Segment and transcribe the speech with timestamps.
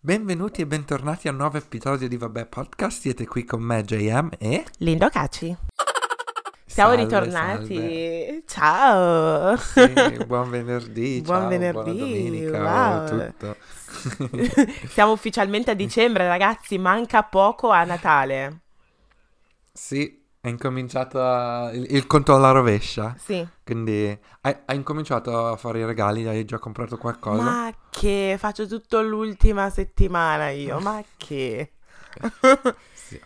[0.00, 3.00] Benvenuti e bentornati a un nuovo episodio di Vabbè Podcast.
[3.00, 5.56] Siete qui con me, JM e Lindo Caci.
[6.64, 8.44] Siamo Salve, ritornati.
[8.46, 9.56] Ciao.
[9.56, 10.16] salve.
[10.16, 11.20] Sì, buon venerdì.
[11.26, 12.62] Buon ciao, venerdì, domenica.
[12.62, 13.28] wow.
[13.30, 13.56] Tutto.
[14.88, 16.76] Siamo ufficialmente a dicembre, ragazzi.
[16.76, 18.60] Manca poco a Natale.
[19.72, 23.16] Sì, è incominciato a- il, il conto alla rovescia.
[23.18, 23.44] Sì.
[23.64, 26.24] Quindi hai, hai incominciato a fare i regali?
[26.26, 27.42] Hai già comprato qualcosa?
[27.42, 30.78] Ma che faccio tutto l'ultima settimana io.
[30.78, 31.72] Ma che.
[33.06, 33.20] Sì.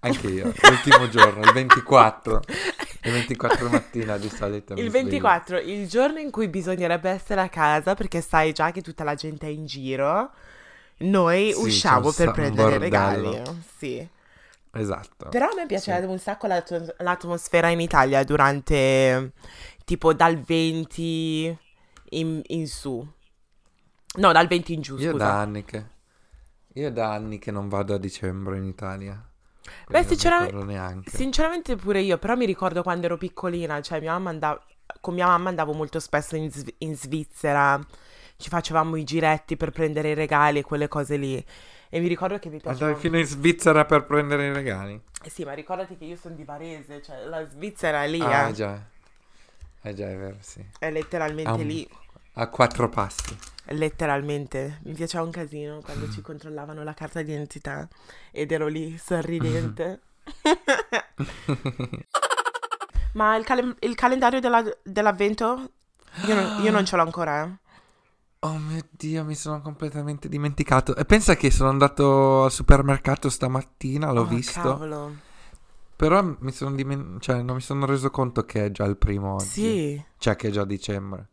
[0.00, 0.52] Anche io.
[0.60, 2.42] L'ultimo giorno, il 24.
[3.02, 4.72] Il 24 mattina di solito.
[4.72, 4.90] Il sveglio.
[4.90, 9.14] 24, il giorno in cui bisognerebbe essere a casa perché sai già che tutta la
[9.14, 10.32] gente è in giro.
[10.98, 13.40] Noi Sì, usciamo per prendere i regali.
[13.76, 14.08] Sì.
[14.72, 15.28] Esatto.
[15.28, 16.12] Però a me piacerebbe Sì.
[16.12, 19.32] un sacco l'at- l'atmosfera in Italia durante
[19.84, 21.58] tipo dal 20
[22.10, 23.06] in, in su.
[24.16, 25.24] No, dal 20 in giù, Io scusa.
[25.24, 25.86] da anni che...
[26.74, 29.20] Io da anni che non vado a dicembre in Italia.
[29.88, 34.62] Beh, sinceramente, sinceramente pure io, però mi ricordo quando ero piccolina, cioè mia mamma andava,
[35.00, 37.78] con mia mamma andavo molto spesso in, in Svizzera,
[38.36, 41.44] ci facevamo i giretti per prendere i regali e quelle cose lì.
[41.90, 42.86] E mi ricordo che mi piaceva...
[42.86, 45.00] Andavi fino in Svizzera per prendere i regali?
[45.22, 48.48] Eh sì, ma ricordati che io sono di Varese, cioè la Svizzera è lì, Ah,
[48.48, 48.52] eh.
[48.52, 48.80] già.
[49.82, 50.62] Eh già, è vero, sì.
[50.78, 51.88] È letteralmente un- lì.
[52.34, 53.36] A quattro passi.
[53.70, 57.88] Letteralmente, mi piaceva un casino quando ci controllavano la carta d'identità
[58.30, 60.00] ed ero lì sorridente.
[63.14, 65.70] Ma il, cale- il calendario della- dell'avvento?
[66.26, 67.44] Io non, io non ce l'ho ancora.
[67.44, 67.66] eh.
[68.40, 70.94] Oh mio Dio, mi sono completamente dimenticato.
[70.94, 74.60] E pensa che sono andato al supermercato stamattina, l'ho Oh, visto.
[74.60, 75.14] Cavolo.
[75.96, 79.34] Però mi sono dimen- cioè, non mi sono reso conto che è già il primo
[79.34, 79.46] oggi.
[79.46, 81.28] Sì, Cioè che è già dicembre.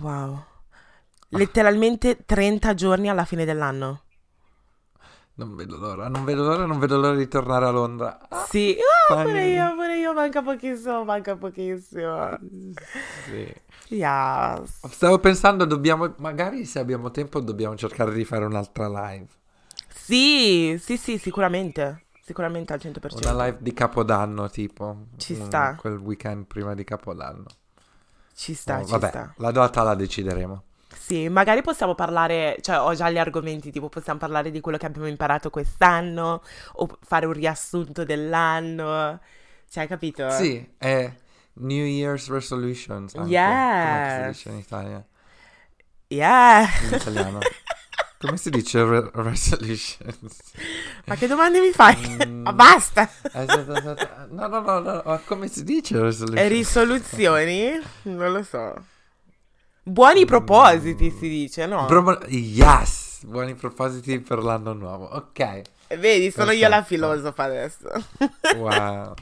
[0.00, 0.42] wow.
[1.32, 4.02] Letteralmente 30 giorni alla fine dell'anno.
[5.34, 8.28] Non vedo l'ora, non vedo l'ora, non vedo l'ora di tornare a Londra.
[8.28, 12.38] Ah, Sì, ah, pure Fai- io, pure io, manca pochissimo, manca pochissimo.
[13.24, 13.52] sì.
[13.90, 14.88] Yes.
[14.90, 19.28] Stavo pensando, dobbiamo, magari se abbiamo tempo dobbiamo cercare di fare un'altra live.
[19.92, 22.04] Sì, sì, sì, sicuramente.
[22.22, 23.34] Sicuramente al 100%.
[23.34, 25.08] Una live di Capodanno, tipo.
[25.18, 25.76] Ci Mm, sta.
[25.76, 27.44] Quel weekend prima di Capodanno.
[28.34, 29.32] Ci sta, Oh, ci vabbè, sta.
[29.36, 30.64] la data la decideremo.
[31.10, 34.86] Sì, magari possiamo parlare, cioè ho già gli argomenti, tipo possiamo parlare di quello che
[34.86, 36.40] abbiamo imparato quest'anno
[36.74, 39.18] o fare un riassunto dell'anno.
[39.68, 40.30] Cioè, hai capito?
[40.30, 41.12] Sì, è
[41.54, 43.16] New Year's Resolutions.
[43.16, 43.26] Anche.
[43.26, 44.22] Come Yes.
[44.22, 45.04] si dice in Italia?
[46.06, 46.68] Yeah.
[46.88, 47.38] In italiano.
[48.20, 50.36] Come si dice re- resolutions?
[51.06, 51.96] Ma che domande mi fai?
[52.24, 52.42] Mm.
[52.42, 53.10] Ma basta.
[53.32, 56.38] No, no, no, no, ma come si dice resolution?
[56.38, 57.80] E risoluzioni?
[58.02, 58.74] Non lo so.
[59.82, 61.86] Buoni propositi si dice, no?
[61.86, 63.24] Promo- yes!
[63.24, 65.06] Buoni propositi per l'anno nuovo.
[65.06, 65.62] Ok.
[65.98, 67.06] Vedi, sono io la Perfetto.
[67.06, 67.88] filosofa adesso.
[68.56, 69.14] Wow.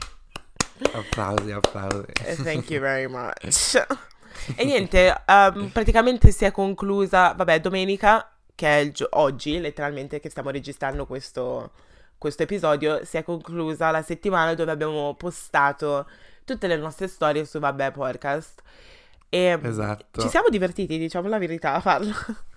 [0.93, 2.05] applausi, applausi.
[2.23, 3.83] Eh, Thank you very much.
[4.55, 10.29] E niente, ehm, praticamente si è conclusa, vabbè, domenica, che è gio- oggi, letteralmente, che
[10.29, 11.71] stiamo registrando questo,
[12.17, 16.07] questo episodio, si è conclusa la settimana dove abbiamo postato
[16.45, 18.61] tutte le nostre storie su Vabbè Podcast.
[19.29, 20.21] E Esatto.
[20.21, 22.13] ci siamo divertiti, diciamo la verità, a farlo.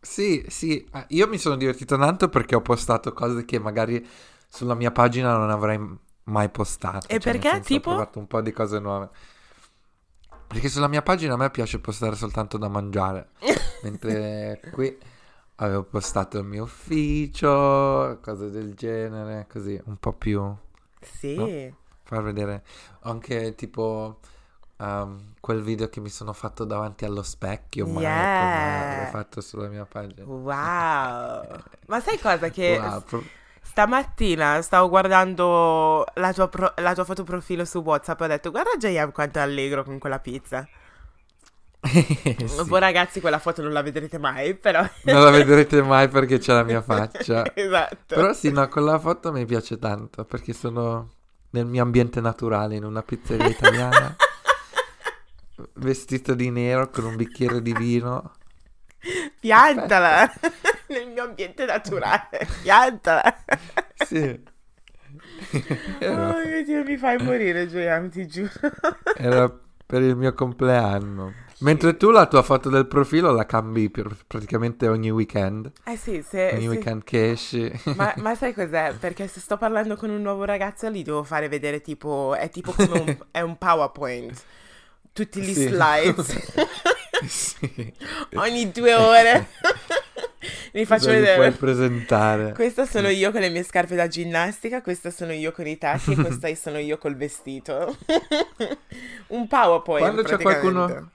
[0.00, 4.06] Sì, sì, io mi sono divertito tanto perché ho postato cose che magari
[4.48, 5.78] sulla mia pagina non avrei
[6.24, 7.06] mai postato.
[7.08, 7.48] E cioè, perché?
[7.50, 7.90] senso, Tipo?
[7.90, 9.08] Ho provato un po' di cose nuove.
[10.46, 13.30] Perché sulla mia pagina a me piace postare soltanto da mangiare,
[13.82, 14.96] mentre qui
[15.56, 20.54] avevo postato il mio ufficio, cose del genere, così, un po' più
[21.00, 21.72] Sì.
[22.04, 22.64] far vedere
[23.00, 24.20] anche tipo
[24.78, 29.04] ehm, quel video che mi sono fatto davanti allo specchio, ma Yeah.
[29.04, 30.24] l'ho fatto sulla mia pagina.
[30.24, 31.62] Wow.
[31.86, 33.24] Ma sai cosa che Wow, pro-
[33.62, 38.50] stamattina stavo guardando la tua, pro- la tua foto profilo su WhatsApp e ho detto
[38.50, 40.66] guarda JM quanto è allegro con quella pizza.
[41.88, 42.36] Sì.
[42.66, 44.84] Voi ragazzi quella foto non la vedrete mai, però...
[45.02, 47.44] Non la vedrete mai perché c'è la mia faccia.
[47.54, 48.14] esatto.
[48.16, 51.10] Però sì, no, quella foto mi piace tanto perché sono
[51.50, 54.14] nel mio ambiente naturale in una pizzeria italiana,
[55.74, 58.32] vestito di nero con un bicchiere di vino.
[59.40, 60.30] Piantala
[60.88, 62.46] nel mio ambiente naturale.
[62.62, 63.44] Piantala.
[64.06, 64.56] Sì.
[66.02, 68.50] Oh mio Dio, mi fai morire, JM, ti giuro.
[69.16, 69.50] era
[69.86, 71.46] per il mio compleanno.
[71.60, 75.72] Mentre tu la tua foto del profilo la cambi praticamente ogni weekend.
[75.84, 76.50] Eh sì, se...
[76.52, 77.72] Ogni se- weekend che esci.
[77.96, 78.94] Ma, ma sai cos'è?
[78.98, 82.72] Perché se sto parlando con un nuovo ragazzo gli devo fare vedere tipo, è tipo
[82.72, 84.44] come un, è un PowerPoint.
[85.24, 85.66] Tutti gli Sì.
[85.66, 86.38] slides.
[87.26, 87.92] sì.
[88.34, 89.48] Ogni due ore.
[90.72, 91.34] Mi faccio vedere.
[91.34, 92.52] puoi presentare?
[92.52, 96.12] Questa sono io con le mie scarpe da ginnastica, questa sono io con i tacchi
[96.12, 97.96] e questa sono io col vestito.
[99.28, 101.10] Un PowerPoint Quando c'è qualcuno...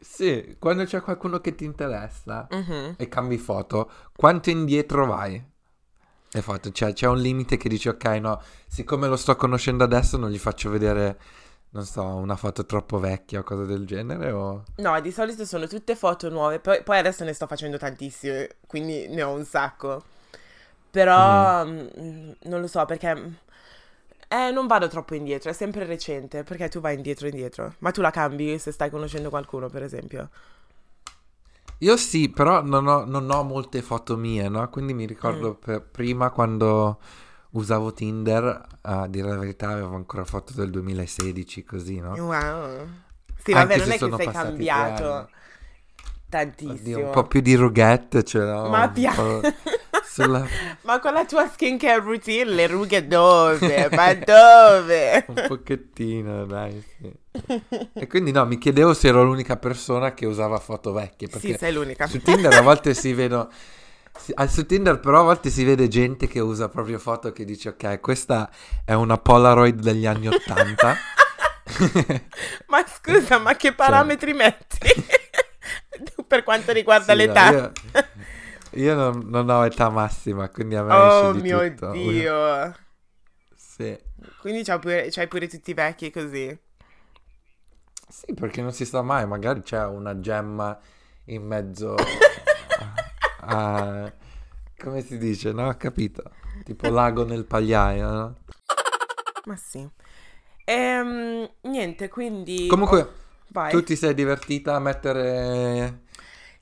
[0.00, 2.94] Sì, quando c'è qualcuno che ti interessa Mhm.
[2.96, 5.40] e cambi foto, quanto indietro vai?
[6.30, 10.16] Le foto, cioè c'è un limite che dici ok no, siccome lo sto conoscendo adesso
[10.16, 11.18] non gli faccio vedere,
[11.70, 14.64] non so, una foto troppo vecchia o cose del genere o...
[14.76, 19.08] No, di solito sono tutte foto nuove, poi, poi adesso ne sto facendo tantissime, quindi
[19.08, 20.04] ne ho un sacco.
[20.90, 23.40] Però mm, non lo so perché
[24.28, 27.74] eh, non vado troppo indietro, è sempre recente, perché tu vai indietro indietro.
[27.78, 30.28] Ma tu la cambi se stai conoscendo qualcuno, per esempio.
[31.80, 34.68] Io sì, però non ho, non ho molte foto mie, no?
[34.68, 35.44] Quindi mi Mm.
[35.44, 36.98] ricordo per- prima quando
[37.52, 42.14] usavo Tinder, a dire la verità avevo ancora foto del 2016 così, no?
[42.14, 42.86] Wow.
[43.42, 45.28] Sì, Anche vabbè, non è che sei cambiato
[46.28, 46.72] tantissimo.
[46.74, 48.68] Oddio, un po' più di rughette ce l'ho.
[48.68, 49.40] Ma un pia- po'
[50.04, 50.46] sulla-
[50.82, 53.88] Ma con la tua skincare routine le rughe dove?
[53.90, 55.24] Ma dove?
[55.28, 57.12] Un pochettino, dai, sì.
[57.94, 61.58] E quindi no, mi chiedevo se ero l'unica persona che usava foto vecchie, perché Sì,
[61.58, 62.06] sei l'unica.
[62.06, 63.48] su Tinder a volte si vedono...
[64.48, 68.00] su Tinder però a volte si vede gente che usa proprio foto che dice ok,
[68.00, 68.50] questa
[68.84, 70.96] è una Polaroid degli anni 80.
[72.68, 74.78] Ma scusa, ma che parametri metti?
[76.26, 77.20] per quanto riguarda Cioè.
[77.20, 77.50] Sì, no, l'età.
[77.50, 81.90] io, io non, non ho età massima, quindi a me Oh mio tutto.
[81.92, 82.74] Dio.
[83.54, 83.96] Sì.
[84.40, 86.58] Quindi c'hai pure, c'hai pure tutti i vecchi così.
[88.08, 90.78] Sì, perché non si sa mai, magari c'è una gemma
[91.26, 91.94] in mezzo
[93.48, 94.12] a...
[94.76, 95.74] come si dice, no?
[95.76, 96.30] Capito?
[96.64, 98.36] Tipo lago nel pagliaio, no?
[99.44, 99.88] Ma sì.
[100.64, 102.66] Ehm, niente, quindi...
[102.66, 103.12] Comunque, oh,
[103.48, 103.70] vai.
[103.70, 106.02] tu ti sei divertita a mettere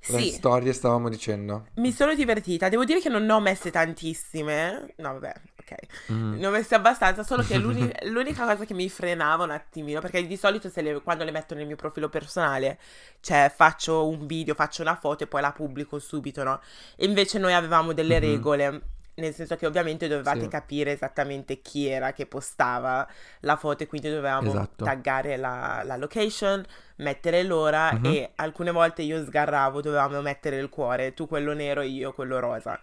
[0.09, 0.31] le Sì.
[0.31, 1.67] storie, stavamo dicendo.
[1.75, 2.69] Mi sono divertita.
[2.69, 4.95] Devo dire che non ne ho messe tantissime.
[4.99, 5.35] No, vabbè,
[5.69, 6.13] ok.
[6.13, 6.35] Mm.
[6.39, 10.27] Ne ho messe abbastanza, solo che l'uni- l'unica cosa che mi frenava un attimino, perché
[10.27, 12.79] di solito se le- quando le metto nel mio profilo personale,
[13.21, 16.61] cioè faccio un video, faccio una foto e poi la pubblico subito, no?
[16.97, 18.21] E invece noi avevamo delle Mhm.
[18.21, 18.81] regole,
[19.19, 20.49] nel senso che ovviamente dovevate Sì.
[20.49, 23.07] capire esattamente chi era che postava
[23.41, 24.85] la foto e quindi dovevamo Esatto.
[24.85, 26.63] taggare la, la location,
[26.97, 28.05] mettere l'ora Mhm.
[28.05, 32.39] e alcune volte io sgarravo, dovevamo mettere il cuore, tu quello nero e io quello
[32.41, 32.79] rosa.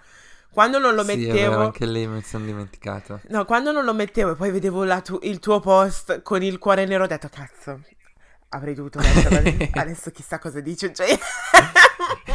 [0.54, 1.52] Quando non lo Sì, mettevo...
[1.52, 3.22] anche lì mi sono dimenticato.
[3.30, 6.86] No, quando non lo mettevo e poi vedevo tu- il tuo post con il cuore
[6.86, 7.82] nero, ho detto, cazzo,
[8.50, 9.40] avrei dovuto metterlo.
[9.72, 10.94] adesso chissà cosa dice.
[10.94, 11.18] Cioè...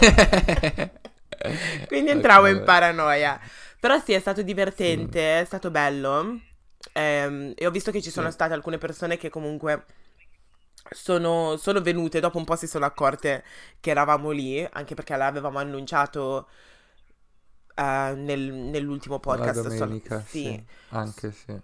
[1.87, 3.41] Quindi entravo Ok, in paranoia.
[3.79, 6.41] Però sì, è stato divertente, è stato bello.
[6.93, 8.31] Ehm, e ho visto che ci sono Sì.
[8.31, 9.85] state alcune persone che comunque
[10.91, 13.45] sono, sono venute, dopo un po' si sono accorte
[13.81, 16.49] che eravamo lì, anche perché l'avevamo annunciato
[17.79, 19.61] eh, nel- nell'ultimo La podcast.
[19.63, 20.43] solo- domenica, sì.
[20.45, 20.65] sì.
[20.91, 21.61] Anche sì.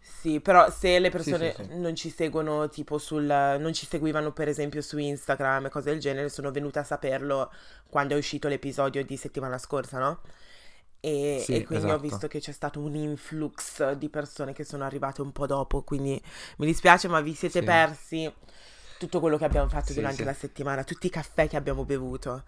[0.00, 1.78] Sì, però se le persone sì, sì.
[1.78, 6.00] non ci seguono tipo sul, non ci seguivano per esempio su Instagram e cose del
[6.00, 7.52] genere, sono venute a saperlo
[7.88, 10.20] quando è uscito l'episodio di settimana scorsa, no?
[11.00, 12.02] E, Sì, e quindi ho esatto.
[12.08, 16.20] visto che c'è stato un influx di persone che sono arrivate un po' dopo, quindi
[16.56, 17.64] mi dispiace, ma vi siete Sì.
[17.64, 18.34] persi
[18.98, 20.24] tutto quello che abbiamo fatto Sì, durante sì.
[20.24, 22.44] la settimana, tutti i caffè che abbiamo bevuto.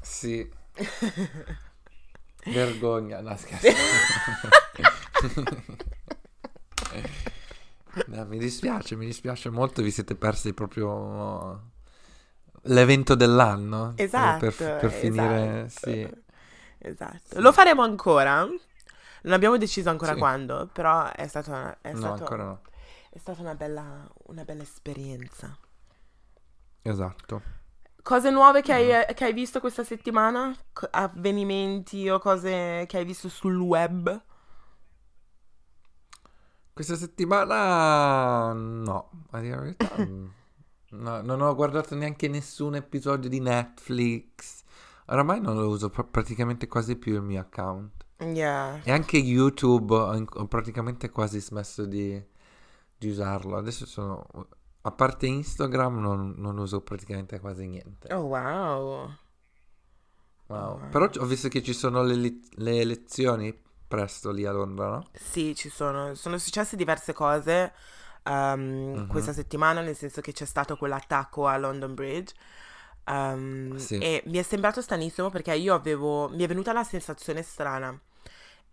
[0.00, 0.48] Sì.
[2.44, 3.68] Vergogna, no scherzo.
[8.06, 11.70] No, mi dispiace, mi dispiace molto, vi siete persi proprio
[12.62, 13.92] l'evento dell'anno.
[13.96, 15.90] Esatto, Per, per finire, esatto.
[15.90, 16.10] sì.
[16.78, 17.40] Esatto.
[17.40, 18.40] Lo faremo ancora.
[18.42, 20.18] Non abbiamo deciso ancora Sì.
[20.18, 22.60] quando, però è stato, una- è No, stato- ancora no.
[23.10, 25.56] è stata una bella, una bella esperienza.
[26.82, 27.42] Esatto.
[28.04, 30.54] Cose nuove che hai, che hai visto questa settimana?
[30.90, 34.22] Avvenimenti o cose che hai visto sul web?
[36.74, 39.88] Questa settimana no, a dire la verità.
[40.06, 44.64] no, non ho guardato neanche nessun episodio di Netflix.
[45.06, 48.04] Oramai non lo uso pr- praticamente quasi più il mio account.
[48.18, 48.82] Yeah.
[48.84, 52.22] E anche YouTube ho, in- ho praticamente quasi smesso di,
[52.98, 53.56] di usarlo.
[53.56, 54.26] Adesso sono...
[54.86, 58.08] A parte Instagram non, non uso praticamente quasi niente.
[58.10, 59.10] Oh wow.
[60.46, 60.78] Wow.
[60.78, 60.88] wow.
[60.90, 63.54] Però ho visto che ci sono le, le elezioni
[63.86, 65.06] presto lì a Londra, no?
[65.12, 67.72] Sì, ci sono, sono successe diverse cose
[68.24, 69.06] ehm, Mhm.
[69.06, 72.34] questa settimana, nel senso che c'è stato quell'attacco a London Bridge.
[73.06, 73.96] ehm, Sì.
[73.98, 76.28] E mi è sembrato stranissimo perché io avevo.
[76.30, 77.98] Mi è venuta la sensazione strana.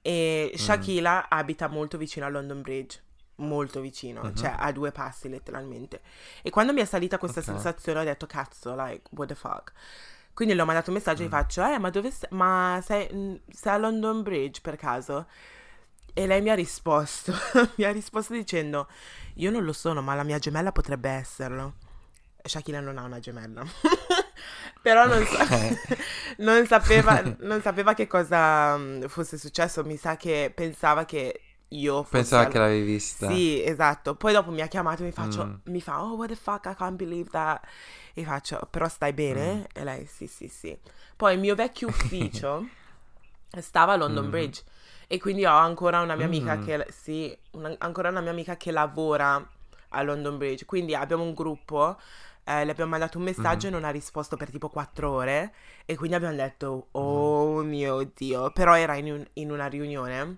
[0.01, 3.01] E Shakila abita molto vicino a London Bridge.
[3.41, 4.35] Molto vicino, Mhm.
[4.35, 6.01] cioè a due passi letteralmente.
[6.41, 7.45] E quando mi è salita questa Ok.
[7.47, 9.71] sensazione ho detto cazzo, like, what the fuck.
[10.33, 11.29] Quindi le ho mandato un messaggio e Mm.
[11.29, 12.29] faccio, eh, ma dove sei?
[12.31, 15.27] Ma sei, mm, sei a London Bridge per caso?
[16.13, 17.33] E lei mi ha risposto,
[17.77, 18.87] mi ha risposto dicendo,
[19.35, 21.75] io non lo sono, ma la mia gemella potrebbe esserlo.
[22.43, 23.63] Shakira non ha una gemella.
[24.81, 25.45] Però non, sa-
[26.37, 29.83] non sapeva, non sapeva che cosa mm, fosse successo.
[29.83, 31.39] Mi sa che pensava che
[31.73, 33.29] io al- che l'avevi vista.
[33.29, 34.15] Sì, esatto.
[34.15, 35.53] Poi dopo mi ha chiamato e mi, faccio, Mm.
[35.65, 37.61] mi fa, oh, what the fuck, I can't believe that.
[38.13, 39.53] E faccio, però stai bene?
[39.53, 39.63] Mm.
[39.73, 40.77] E lei, sì, sì, sì.
[41.15, 41.87] Poi il mio vecchio
[42.27, 42.65] ufficio
[43.59, 44.29] stava a London Mm.
[44.29, 44.63] Bridge.
[45.07, 46.63] E quindi ho ancora una mia amica Mm.
[46.65, 49.45] che, sì, una- ancora una mia amica che lavora
[49.89, 50.65] a London Bridge.
[50.65, 51.97] Quindi abbiamo un gruppo,
[52.45, 53.73] eh, le abbiamo mandato un messaggio Mhm.
[53.73, 55.53] e non ha risposto per tipo quattro ore.
[55.85, 56.79] E quindi abbiamo detto, Mm.
[56.91, 58.51] oh mio Dio.
[58.51, 60.37] Però era in, un- in una riunione,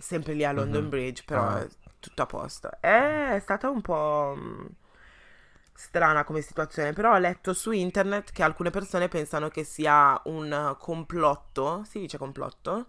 [0.00, 0.88] sempre lì a London Mhm.
[0.88, 1.66] Bridge, però Ah.
[2.00, 2.70] tutto a posto.
[2.80, 4.66] Eh, È stata un po' mm,
[5.74, 10.76] strana come situazione, però ho letto su internet che alcune persone pensano che sia un
[10.78, 12.86] complotto, si dice complotto,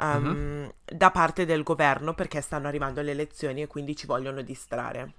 [0.00, 0.72] um, Mhm.
[0.84, 5.14] da parte del governo perché stanno arrivando le elezioni e quindi ci vogliono distrarre.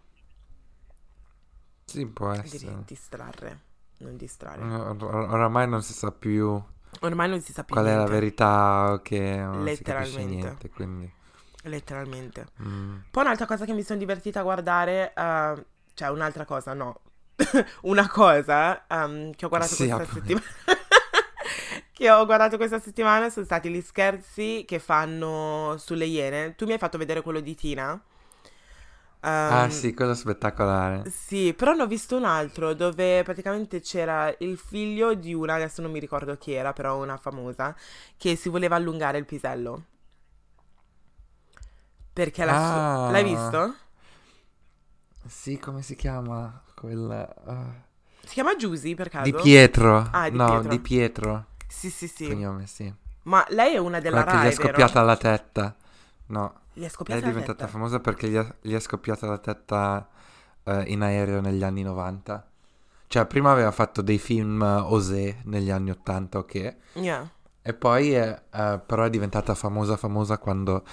[1.85, 2.85] Sì, può essere.
[2.85, 3.59] distrarre,
[3.97, 4.63] non distrarre.
[4.63, 6.61] Or- or- oramai non si sa più
[6.99, 10.25] Ormai non si sa più qual è la niente, verità che non si Letteralmente.
[10.25, 11.11] niente, quindi...
[11.63, 12.47] letteralmente.
[12.61, 12.97] mm.
[13.11, 17.01] Poi un'altra cosa che mi sono divertita a guardare, eh, cioè un'altra cosa, no,
[17.83, 20.45] una cosa ehm, che ho guardato Sì, questa settimana.
[21.93, 26.55] che ho guardato questa settimana sono stati gli scherzi che fanno sulle iene.
[26.55, 27.99] Tu mi hai fatto vedere quello di Tina.
[29.23, 31.09] Ah Ehm, sì, quello spettacolare.
[31.09, 35.81] sì, però ne ho visto un altro dove praticamente c'era il figlio di una, adesso
[35.81, 37.75] non mi ricordo chi era, però una famosa,
[38.17, 39.85] che si voleva allungare il pisello.
[42.13, 43.11] Perché la Ah.
[43.11, 43.75] L'hai visto?
[45.27, 46.61] Sì, come si chiama?
[46.75, 47.33] Quella...
[47.45, 47.73] ah.
[48.23, 49.29] Si chiama Giusy per caso?
[49.29, 49.97] Di Pietro.
[50.09, 50.69] Ah, Di no, Pietro.
[50.69, 51.45] di Pietro.
[51.67, 52.27] Sì, sì, sì.
[52.27, 52.93] Cognome, sì.
[53.23, 54.81] Ma lei è una della Quella che Rai, gli è vero?
[54.81, 55.75] scoppiata la testa.
[56.31, 57.67] No, Gli è è diventata testa.
[57.67, 60.07] famosa perché gli è, gli è scoppiata la testa
[60.63, 62.47] eh, in aereo negli anni 90.
[63.07, 66.75] Cioè, prima aveva fatto dei film eh, osè negli anni 80, ok?
[66.93, 67.29] Yeah.
[67.61, 70.83] E poi eh, però è diventata famosa famosa quando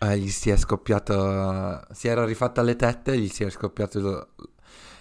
[0.00, 4.28] eh, gli si è scoppiato, si era rifatta le tette e gli si è scoppiato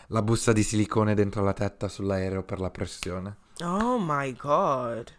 [0.08, 3.38] la busta di silicone dentro la testa sull'aereo per la pressione.
[3.63, 5.10] Oh my god.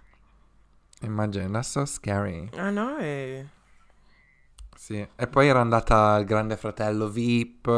[1.00, 2.50] Immagina, that's so scary.
[2.52, 2.98] I know.
[4.82, 5.06] Sì.
[5.14, 7.68] E poi era andata al Grande Fratello VIP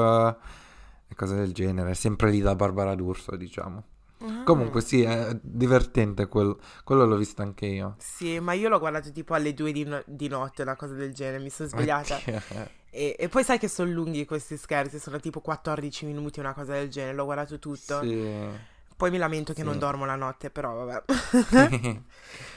[1.06, 3.82] e cose del genere, sempre lì da Barbara D'Urso, diciamo.
[4.20, 4.42] Ah.
[4.44, 7.96] Comunque sì, è divertente quel- quello l'ho visto anche io.
[7.98, 11.12] Sì, ma io l'ho guardato tipo alle due di, no- di notte, una cosa del
[11.12, 11.42] genere.
[11.42, 12.18] Mi sono svegliata.
[12.94, 16.74] E, e poi sai che sono lunghi questi scherzi, sono tipo 14 minuti, una cosa
[16.74, 17.12] del genere.
[17.12, 18.00] L'ho guardato tutto.
[18.00, 18.48] Sì.
[18.96, 19.66] Poi mi lamento che Sì.
[19.66, 21.02] non dormo la notte, però vabbè.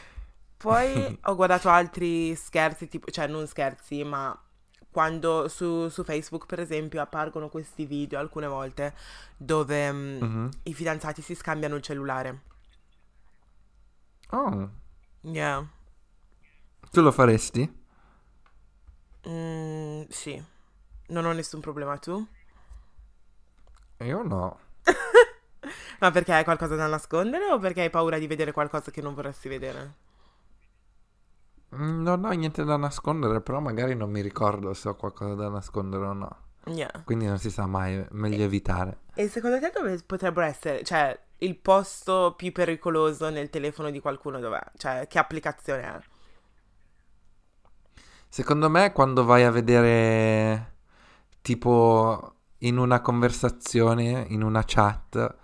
[0.58, 4.38] Poi ho guardato altri scherzi, tipo, cioè non scherzi, ma
[4.92, 8.94] quando su, su Facebook, per esempio, appargono questi video alcune volte
[9.38, 10.50] dove mm, Mhm.
[10.64, 12.42] i fidanzati si scambiano il cellulare.
[14.32, 14.70] Oh,
[15.24, 15.66] Yeah.
[16.92, 17.70] tu lo faresti?
[19.28, 20.42] Mm, sì.
[21.10, 22.26] Non ho nessun problema tu?
[24.06, 24.60] Io no.
[26.00, 29.14] Ma perché hai qualcosa da nascondere o perché hai paura di vedere qualcosa che non
[29.14, 29.94] vorresti vedere?
[31.76, 35.50] Mm, Non ho niente da nascondere, però magari non mi ricordo se ho qualcosa da
[35.50, 36.38] nascondere o no.
[36.66, 36.92] Yeah.
[37.04, 39.00] Quindi non si sa mai, meglio evitare.
[39.14, 44.40] E secondo te dove potrebbero essere, cioè, il posto più pericoloso nel telefono di qualcuno
[44.40, 44.62] dov'è?
[44.78, 46.00] Cioè, che applicazione è?
[48.30, 50.76] Secondo me quando vai a vedere
[51.42, 55.36] tipo in una conversazione, in una chat,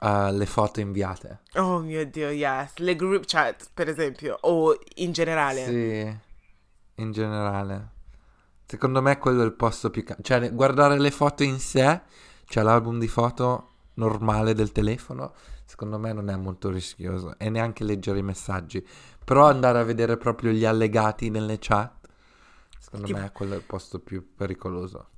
[0.00, 1.40] eh, le foto inviate.
[1.54, 2.76] Oh mio Dio, yes.
[2.76, 5.64] Le group chat, per esempio, o in generale.
[5.64, 6.18] Sì,
[7.02, 7.90] in generale.
[8.66, 10.02] Secondo me quello è il posto più...
[10.04, 12.00] ca- cioè guardare le foto in sé,
[12.46, 15.34] cioè l'album di foto normale del telefono,
[15.64, 18.84] secondo me non è molto rischioso e neanche leggere i messaggi.
[19.24, 22.08] Però andare a vedere proprio gli allegati nelle chat,
[22.78, 25.08] secondo Tipo- me quello è il posto più pericoloso.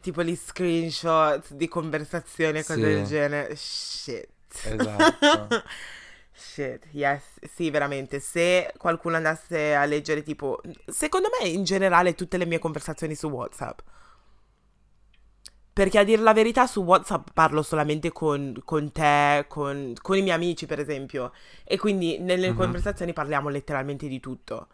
[0.00, 2.80] Tipo gli screenshot di conversazioni e cose Sì.
[2.80, 3.54] del genere.
[3.56, 4.28] Shit.
[4.62, 5.48] Esatto.
[6.34, 7.22] Shit, yes,
[7.54, 8.18] sì, veramente.
[8.18, 13.28] Se qualcuno andasse a leggere, tipo, secondo me in generale tutte le mie conversazioni su
[13.28, 13.80] WhatsApp.
[15.74, 20.22] Perché a dire la verità, su WhatsApp parlo solamente con, con te, con, con i
[20.22, 21.32] miei amici, per esempio.
[21.64, 22.54] E quindi nelle Mhm.
[22.54, 24.68] conversazioni parliamo letteralmente di tutto.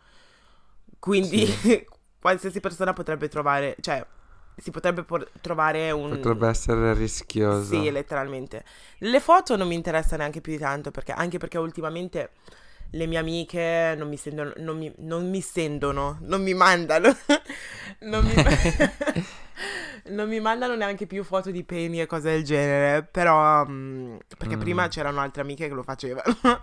[0.98, 1.46] Quindi
[2.20, 4.04] qualsiasi persona potrebbe trovare, cioè,
[4.58, 6.10] si potrebbe por- trovare un...
[6.10, 7.66] Potrebbe essere rischioso.
[7.66, 8.64] Sì, letteralmente.
[8.98, 12.30] Le foto non mi interessa neanche più di tanto, perché, anche perché ultimamente
[12.92, 17.14] le mie amiche non mi sentono, non mi, non mi sentono, non mi mandano,
[18.00, 18.34] non, mi,
[20.06, 24.56] non mi mandano neanche più foto di peni e cose del genere, però, mm, perché
[24.56, 24.60] Mm.
[24.60, 26.36] prima c'erano altre amiche che lo facevano,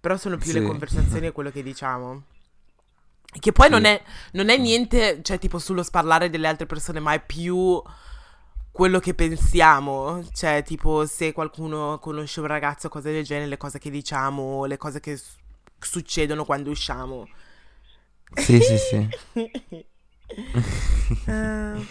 [0.00, 0.62] però sono più le Sì.
[0.62, 2.22] conversazioni e quello che diciamo.
[3.38, 3.86] Che poi non, Sì.
[3.86, 7.80] è, non è niente, cioè tipo sullo sparlare delle altre persone, ma è più
[8.72, 10.24] quello che pensiamo.
[10.32, 14.76] Cioè, tipo, se qualcuno conosce un ragazzo, cose del genere, le cose che diciamo, le
[14.76, 15.36] cose che s-
[15.78, 17.28] succedono quando usciamo.
[18.34, 19.08] Sì, sì, sì.
[21.26, 21.86] Eh,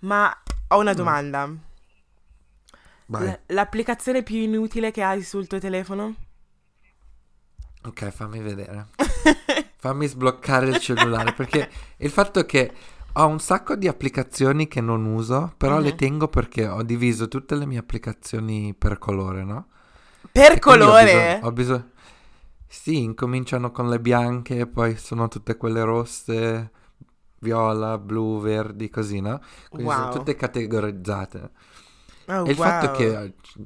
[0.00, 1.50] ma ho una domanda.
[3.06, 3.26] Vai.
[3.28, 6.14] L- l'applicazione più inutile che hai sul tuo telefono?
[7.84, 8.86] Ok, fammi vedere.
[9.84, 12.72] Fammi sbloccare il cellulare perché il fatto è che
[13.12, 15.94] ho un sacco di applicazioni che non uso, però le Mhm.
[15.94, 19.68] tengo perché ho diviso tutte le mie applicazioni per colore, no?
[20.32, 20.94] Per E quindi ho colore?
[20.94, 21.90] bisogno- Ho bisogno...
[22.66, 26.70] Sì, incominciano con le bianche, poi sono tutte quelle rosse,
[27.40, 29.40] viola, blu, verdi, così, no?
[29.72, 30.08] Quindi sono Wow.
[30.08, 31.50] tutte categorizzate.
[32.28, 32.90] Oh, E il fatto è wow.
[32.90, 33.58] che eh, c-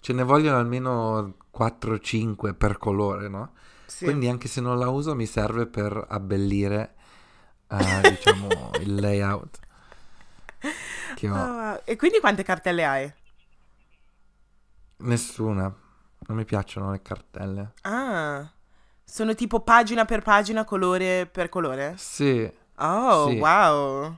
[0.00, 3.52] ce ne vogliono almeno 4-5 per colore, no?
[3.94, 4.06] Sì.
[4.06, 6.94] Quindi anche se non la uso mi serve per abbellire,
[7.68, 9.60] eh, diciamo, il layout
[11.14, 11.34] che ho.
[11.34, 11.80] Wow.
[11.84, 13.12] E quindi quante cartelle hai?
[14.96, 15.72] Nessuna.
[16.26, 17.72] Non mi piacciono le cartelle.
[17.82, 18.50] Ah,
[19.04, 21.94] sono tipo pagina per pagina, colore per colore?
[21.96, 23.38] Sì, Oh, Sì.
[23.38, 24.16] wow.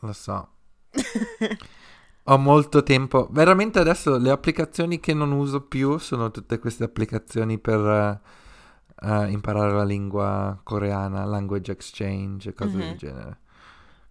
[0.00, 0.48] lo so.
[2.26, 3.28] Ho molto tempo.
[3.30, 7.78] Veramente adesso le applicazioni che non uso più sono tutte queste applicazioni per
[9.00, 12.96] eh, eh, imparare la lingua coreana, language exchange, cose del Mhm.
[12.96, 13.38] genere.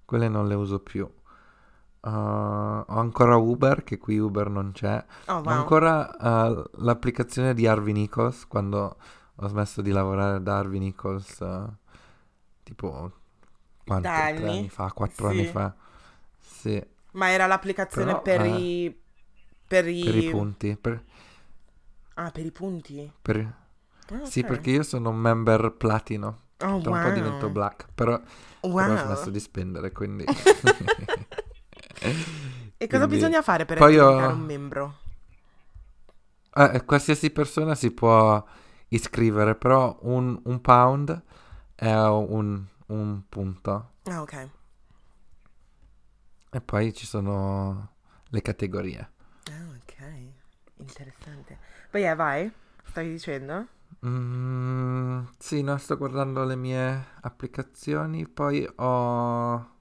[0.05, 1.09] Quelle non le uso più.
[2.05, 5.03] Uh, ho ancora Uber, che qui Uber non c'è.
[5.27, 5.51] Oh, Ho wow.
[5.51, 8.97] ancora uh, l'applicazione di Harvey Nichols quando
[9.35, 11.67] ho smesso di lavorare da Harvey Nichols, uh,
[12.63, 13.11] tipo
[13.85, 14.31] quanto?
[14.33, 14.49] Tre anni?
[14.49, 15.29] anni fa, quattro Sì.
[15.29, 15.75] anni fa.
[16.39, 19.01] Sì, Ma era l'applicazione Però, per eh, i...
[19.67, 20.03] Per i...
[20.03, 20.77] per i punti.
[20.77, 21.03] per-
[22.15, 23.11] Ah, per i punti.
[23.21, 23.61] per-
[24.11, 24.45] Ah, Sì, ok.
[24.47, 26.41] perché io sono un member platino.
[26.59, 27.53] Oh, Tra un po' divento wow.
[27.53, 28.25] black, però, però
[28.61, 29.05] ho Wow.
[29.05, 30.25] smesso di spendere, quindi...
[32.77, 34.97] E cosa Quindi- bisogna fare per Poi ho- diventare un membro?
[36.55, 38.43] Eh, qualsiasi persona si può
[38.89, 41.21] iscrivere, però un, un pound
[41.75, 43.91] è un, un punto.
[44.05, 44.49] Ah, ok.
[46.55, 47.93] E poi ci sono
[48.29, 49.09] le categorie.
[49.49, 49.95] Ah, ok.
[50.77, 51.57] Interessante.
[51.89, 52.51] Poi eh, vai.
[52.83, 53.65] Stavi dicendo?
[54.05, 59.71] Mm, sì, no, sto guardando le mie applicazioni, poi ho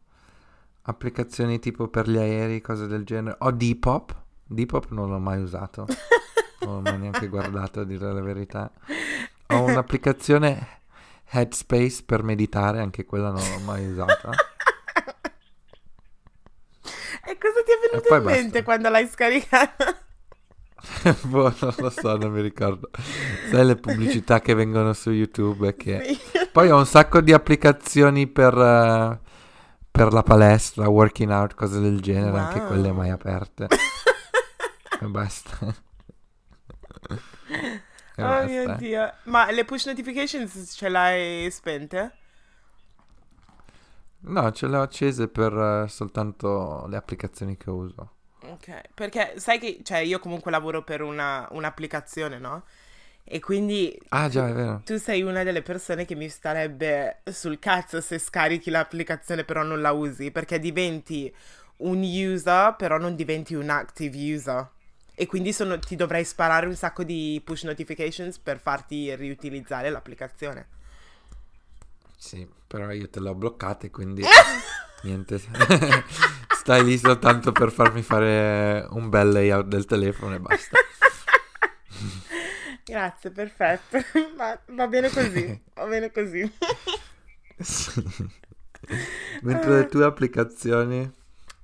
[0.81, 3.37] applicazioni tipo per gli aerei, cose del genere.
[3.41, 4.17] Ho Depop.
[4.47, 5.87] Depop non l'ho mai usato.
[6.65, 8.73] non l'ho mai neanche guardato, a dire la verità.
[9.49, 10.81] Ho un'applicazione
[11.29, 14.31] Headspace per meditare, anche quella non l'ho mai usata.
[17.33, 18.41] E cosa ti è venuto in basta.
[18.41, 19.99] mente quando l'hai scaricata?
[21.23, 22.91] boh, non lo so, non mi ricordo.
[23.51, 26.03] Sai le pubblicità che vengono su YouTube che...
[26.05, 26.19] Sì.
[26.53, 29.19] Poi ho un sacco di applicazioni per, eh,
[29.91, 32.67] per la palestra, working out, cose del genere, anche Wow.
[32.67, 33.69] quelle mai aperte.
[35.01, 35.59] e basta.
[38.15, 38.75] E Oh mio basta.
[38.75, 39.13] Dio.
[39.25, 42.13] Ma le push notifications ce l'hai spente?
[44.25, 45.53] No, ce le ho accese per
[45.85, 48.11] eh, soltanto le applicazioni che uso.
[48.45, 52.65] Ok, perché sai che, cioè, io comunque lavoro per una, un'applicazione, no?
[53.25, 54.83] E quindi Ah, già, è vero.
[54.85, 59.81] tu sei una delle persone che mi starebbe sul cazzo se scarichi l'applicazione però non
[59.81, 61.33] la usi, perché diventi
[61.79, 64.69] un user però non diventi un active user.
[65.15, 70.67] E quindi sono- ti dovrei sparare un sacco di push notifications per farti riutilizzare l'applicazione.
[72.23, 74.23] Sì, però io te le ho bloccate, quindi
[75.03, 75.41] niente.
[76.55, 80.79] Stai lì soltanto per farmi fare un bel layout del telefono e basta.
[82.87, 83.99] Grazie, perfetto.
[84.37, 86.49] Va, va bene così, va bene così.
[89.43, 91.01] Mentre le tue applicazioni...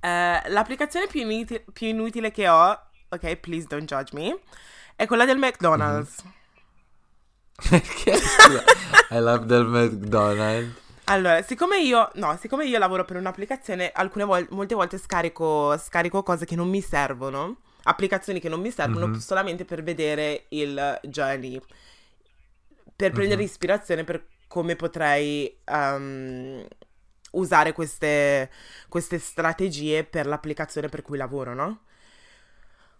[0.01, 4.37] Eh, l'applicazione più, inuti- più inutile che ho, ok, please don't judge me,
[4.97, 6.21] è quella del McDonald's.
[7.69, 8.13] Perché?
[9.11, 10.77] I love del McDonald's.
[11.05, 16.21] Allora, siccome io, no, siccome io lavoro per un'applicazione, alcune volte, molte volte scarico, scarico
[16.21, 19.17] cose che non mi servono, applicazioni che non mi servono Mhm.
[19.17, 21.59] solamente per vedere il journey,
[22.95, 23.47] per prendere Mhm.
[23.47, 26.65] ispirazione per come potrei ehm,
[27.31, 28.49] usare queste,
[28.87, 31.81] queste strategie per l'applicazione per cui lavoro, no?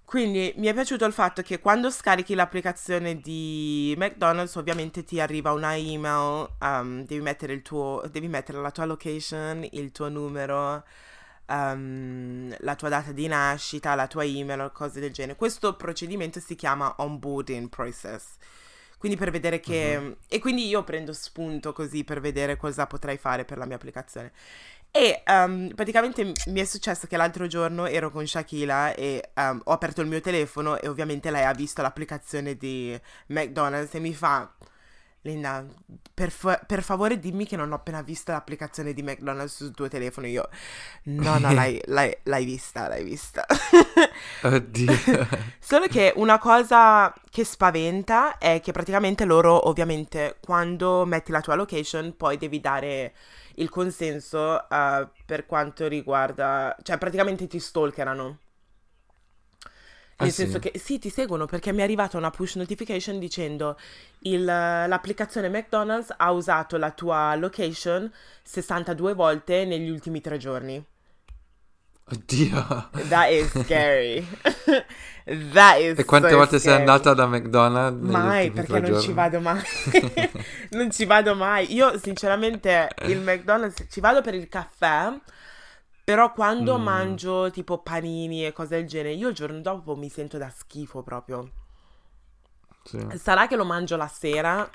[0.10, 5.52] Quindi mi è piaciuto il fatto che quando scarichi l'applicazione di McDonald's ovviamente ti arriva
[5.52, 10.84] una email, um, devi, mettere il tuo, devi mettere la tua location, il tuo numero,
[11.45, 15.38] um, la tua data di nascita, la tua email, cose del genere.
[15.38, 18.38] Questo procedimento si chiama onboarding process.
[18.98, 19.95] Quindi per vedere che...
[19.95, 20.15] Uh-huh.
[20.28, 24.32] E quindi io prendo spunto così per vedere cosa potrei fare per la mia applicazione.
[24.91, 29.71] E um, praticamente mi è successo che l'altro giorno ero con Shakila e um, ho
[29.71, 34.52] aperto il mio telefono e ovviamente lei ha visto l'applicazione di McDonald's e mi fa
[35.23, 35.65] Linda,
[36.13, 39.89] per, fa- per, favore dimmi che non ho appena visto l'applicazione di McDonald's sul tuo
[39.89, 40.27] telefono.
[40.27, 40.47] Io,
[41.03, 43.45] no, no, l'hai, l'hai, l'hai vista, l'hai vista.
[44.43, 45.27] Oddio.
[45.60, 51.55] Solo che una cosa che spaventa è che praticamente loro, ovviamente, quando metti la tua
[51.55, 53.13] location, poi devi dare
[53.55, 56.77] il consenso uh, per quanto riguarda...
[56.82, 58.38] Cioè, praticamente ti stalkerano.
[60.19, 60.69] Nel ah, senso sì?
[60.69, 63.77] che sì, ti seguono perché mi è arrivata una push notification dicendo
[64.23, 68.12] il, l'applicazione McDonald's ha usato la tua location
[68.43, 70.84] 62 volte negli ultimi tre giorni.
[72.12, 72.89] Oddio.
[73.08, 74.27] That is scary.
[75.53, 76.60] That is E quante so volte scary.
[76.60, 78.10] sei andata da McDonald's?
[78.10, 79.62] Mai, perché non ci vado mai.
[80.71, 81.71] non ci vado mai.
[81.73, 85.13] Io, sinceramente, il McDonald's ci vado per il caffè
[86.10, 86.82] però quando mm.
[86.82, 91.04] mangio tipo panini e cose del genere, io il giorno dopo mi sento da schifo
[91.04, 91.52] proprio.
[92.84, 92.98] Sì.
[93.13, 94.67] Sarà che lo mangio la sera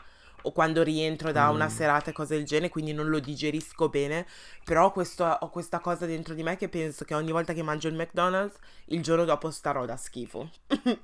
[0.43, 1.55] o quando rientro da mm.
[1.55, 4.29] una serata e cose del genere, quindi non lo digerisco bene,
[4.63, 7.89] però questo, ho questa cosa dentro di me che penso che ogni volta che mangio
[7.89, 10.49] il McDonald's, il giorno dopo starò da schifo.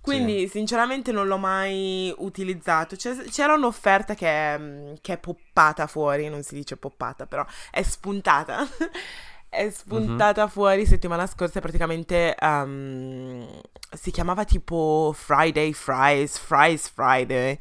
[0.00, 0.48] Quindi, sì.
[0.50, 2.94] sinceramente, non l'ho mai utilizzato.
[2.94, 8.64] c'era un'offerta che che è poppata fuori, non si dice poppata, però è spuntata.
[9.48, 10.50] è spuntata mm-hmm.
[10.50, 13.46] fuori settimana scorsa praticamente um,
[13.90, 17.58] si chiamava tipo Friday Fries, Fries Friday,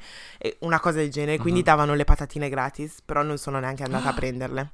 [0.60, 1.70] una cosa del genere, quindi mm-hmm.
[1.70, 4.72] davano le patatine gratis, però non sono neanche andata a prenderle.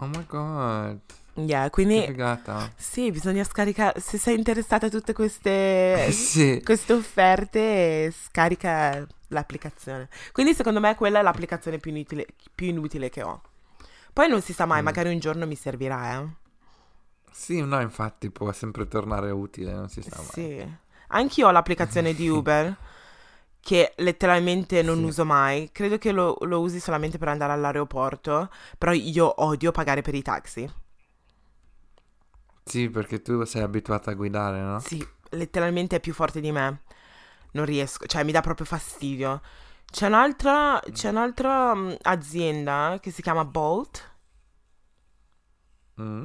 [0.00, 1.00] Oh my god.
[1.34, 2.72] Yeah, quindi che figata.
[2.76, 4.00] Sì, bisogna scaricare.
[4.00, 6.60] Se sei interessata a tutte queste, sì.
[6.64, 10.08] queste offerte, scarica l'applicazione.
[10.32, 13.40] Quindi, secondo me, quella è l'applicazione più inutile, più inutile che ho.
[14.18, 14.84] Poi non si sa mai, mm.
[14.84, 16.26] magari un giorno mi servirà, eh.
[17.30, 20.26] Sì, no, infatti può sempre tornare utile, non si sa mai.
[20.32, 20.78] Sì.
[21.10, 22.76] Anch'io ho l'applicazione di Uber
[23.60, 25.04] che letteralmente non sì.
[25.04, 25.70] uso mai.
[25.70, 30.22] Credo che lo, lo, usi solamente per andare all'aeroporto, però io odio pagare per i
[30.22, 30.68] taxi.
[32.64, 34.80] Sì, perché tu sei abituata a guidare, no?
[34.80, 36.80] Sì, letteralmente è più forte di me.
[37.52, 39.40] Non riesco, cioè mi dà proprio fastidio.
[39.90, 44.16] C'è un'altra, c'è un'altra um, azienda che si chiama Bolt.
[46.00, 46.24] Mm.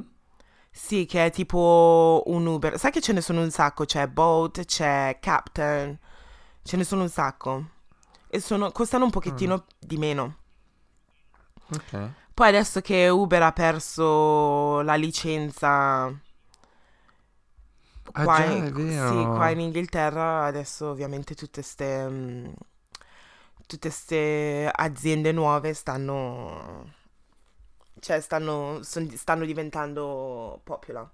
[0.70, 2.78] Sì, che è tipo un Uber.
[2.78, 3.84] Sai che ce ne sono un sacco?
[3.84, 5.98] C'è Bolt, c'è Captain.
[6.62, 7.70] Ce ne sono un sacco.
[8.28, 9.76] E sono, costano un pochettino mm.
[9.78, 10.36] di meno.
[11.72, 12.10] Ok.
[12.34, 16.12] Poi adesso che Uber ha perso la licenza ah,
[18.10, 22.52] qua, già, in, sì, qua in Inghilterra, adesso ovviamente tutte queste...
[23.66, 27.02] Tutte queste aziende nuove stanno
[28.04, 31.08] cioè stanno, son, stanno diventando popular.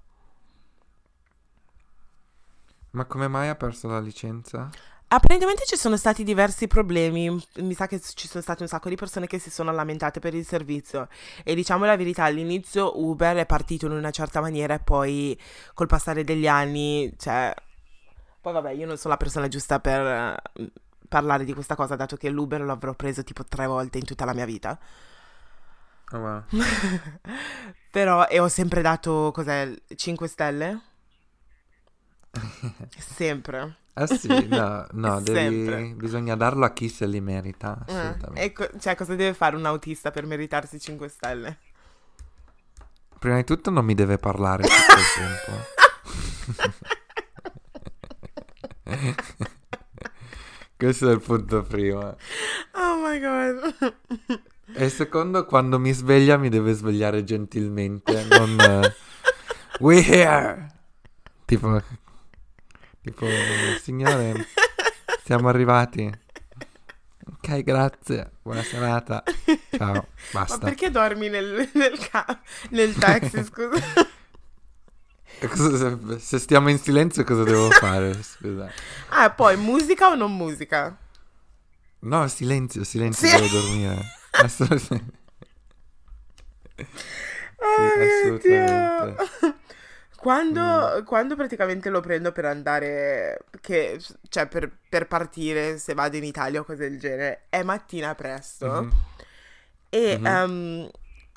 [2.90, 4.68] Ma come mai ha perso la licenza?
[5.06, 8.96] Apparentemente ci sono stati diversi problemi, mi sa che ci sono state un sacco di
[8.96, 11.08] persone che si sono lamentate per il servizio
[11.44, 15.38] e diciamo la verità, all'inizio Uber è partito in una certa maniera e poi
[15.74, 17.54] col passare degli anni, cioè...
[18.40, 20.42] Poi vabbè, io non sono la persona giusta per
[21.10, 24.32] parlare di questa cosa, dato che l'Uber l'avrò preso tipo tre volte in tutta la
[24.32, 24.78] mia vita.
[26.12, 26.44] Oh, wow.
[27.90, 30.80] Però, e ho sempre dato, cos'è, 5 stelle?
[32.96, 33.76] sempre.
[33.94, 38.40] Ah sì, no, no devi, bisogna darlo a chi se li merita, eh, assolutamente.
[38.40, 41.58] Eh, ecco, cioè, cosa deve fare un autista per meritarsi 5 stelle?
[43.18, 45.04] Prima di tutto non mi deve parlare tutto il
[48.86, 49.58] tempo.
[50.80, 52.16] Questo è il punto primo.
[52.72, 53.94] Oh my god.
[54.72, 58.56] E secondo, quando mi sveglia mi deve svegliare gentilmente, non...
[58.58, 58.90] Uh,
[59.84, 60.68] we here!
[61.44, 61.82] Tipo...
[63.02, 63.26] Tipo,
[63.82, 64.46] signore,
[65.22, 66.10] siamo arrivati.
[67.26, 68.30] Ok, grazie.
[68.40, 69.22] Buona serata.
[69.76, 70.06] Ciao.
[70.32, 70.56] Basta.
[70.56, 72.40] Ma perché dormi nel, nel, ca-
[72.70, 73.82] nel taxi, scusa?
[76.18, 78.12] Se stiamo in silenzio cosa devo fare?
[78.22, 78.70] Scusa.
[79.08, 80.96] Ah, poi musica o non musica?
[82.00, 83.34] No, silenzio, silenzio, sì.
[83.36, 84.02] devo dormire.
[84.32, 85.18] Assolutamente.
[87.62, 88.02] Oh Dio.
[88.02, 89.16] assolutamente.
[90.16, 91.04] Quando, Mm.
[91.04, 93.98] quando praticamente lo prendo per andare, che,
[94.28, 98.66] cioè per, per partire se vado in Italia o cose del genere, è mattina presto
[98.66, 98.90] Mhm.
[99.88, 100.26] e Mhm.
[100.26, 100.90] ehm,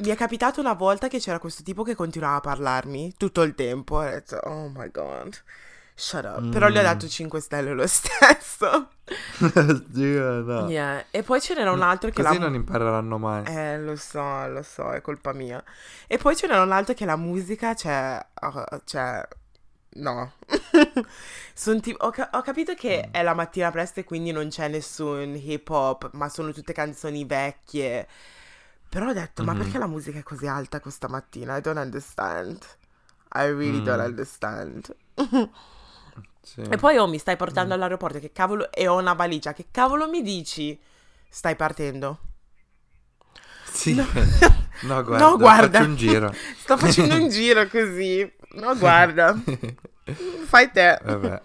[0.04, 3.56] mi è capitato una volta che c'era questo tipo che continuava a parlarmi tutto il
[3.56, 5.34] tempo ho detto, oh my god,
[5.96, 6.50] shut up.
[6.50, 6.84] Però gli ho Mm.
[6.84, 8.90] dato 5 stelle lo stesso.
[9.88, 10.68] Dio, no.
[10.70, 11.06] Yeah.
[11.12, 12.46] E poi ce n'era un altro che Così la...
[12.46, 13.44] non impareranno mai.
[13.46, 15.64] Eh, lo so, lo so, è colpa mia.
[16.08, 19.26] E poi ce n'era un altro che la musica, cioè, oh, cioè,
[19.96, 20.34] no.
[21.54, 24.68] Son ti- ho, ca- ho capito che è la mattina presto e quindi non c'è
[24.68, 28.08] nessun hip hop, ma sono tutte canzoni vecchie.
[28.94, 29.58] Però ho detto, ma Mhm.
[29.60, 31.58] perché la musica è così alta questa mattina?
[31.58, 32.60] I don't understand.
[33.34, 34.06] I really don't Mm.
[34.06, 34.96] understand.
[36.46, 36.60] Sì.
[36.62, 37.38] E poi oh, mi stai Mm.
[37.38, 40.78] portando all'aeroporto, che cavolo, e ho una valigia, che cavolo mi dici?
[41.30, 42.20] Stai partendo?
[43.66, 43.96] Sì.
[43.96, 44.06] No.
[44.84, 45.78] No, guarda, No, guarda.
[45.80, 46.34] faccio un giro.
[46.60, 48.30] Sto facendo un giro così.
[48.56, 49.34] No, guarda.
[50.46, 51.00] Fai te.
[51.02, 51.42] Vabbè.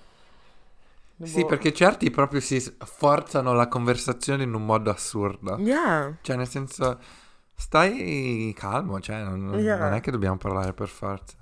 [1.22, 1.46] Sì, Boh.
[1.46, 5.56] perché certi proprio si forzano la conversazione in un modo assurdo.
[5.58, 6.16] Yeah.
[6.20, 6.98] Cioè, nel senso,
[7.58, 9.78] stai calmo, cioè, non, Yeah.
[9.78, 11.36] non è che dobbiamo parlare per forza.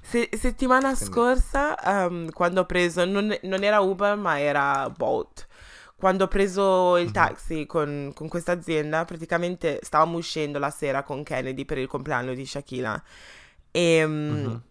[0.00, 5.46] Se- settimana Quindi- scorsa, ehm, quando ho preso, non, non era Uber, ma era Bolt.
[5.96, 7.12] Quando ho preso il Mhm.
[7.12, 12.34] taxi con, con questa azienda, praticamente stavamo uscendo la sera con Kennedy per il compleanno
[12.34, 13.00] di Shakila.
[13.70, 14.62] E mm, Mhm.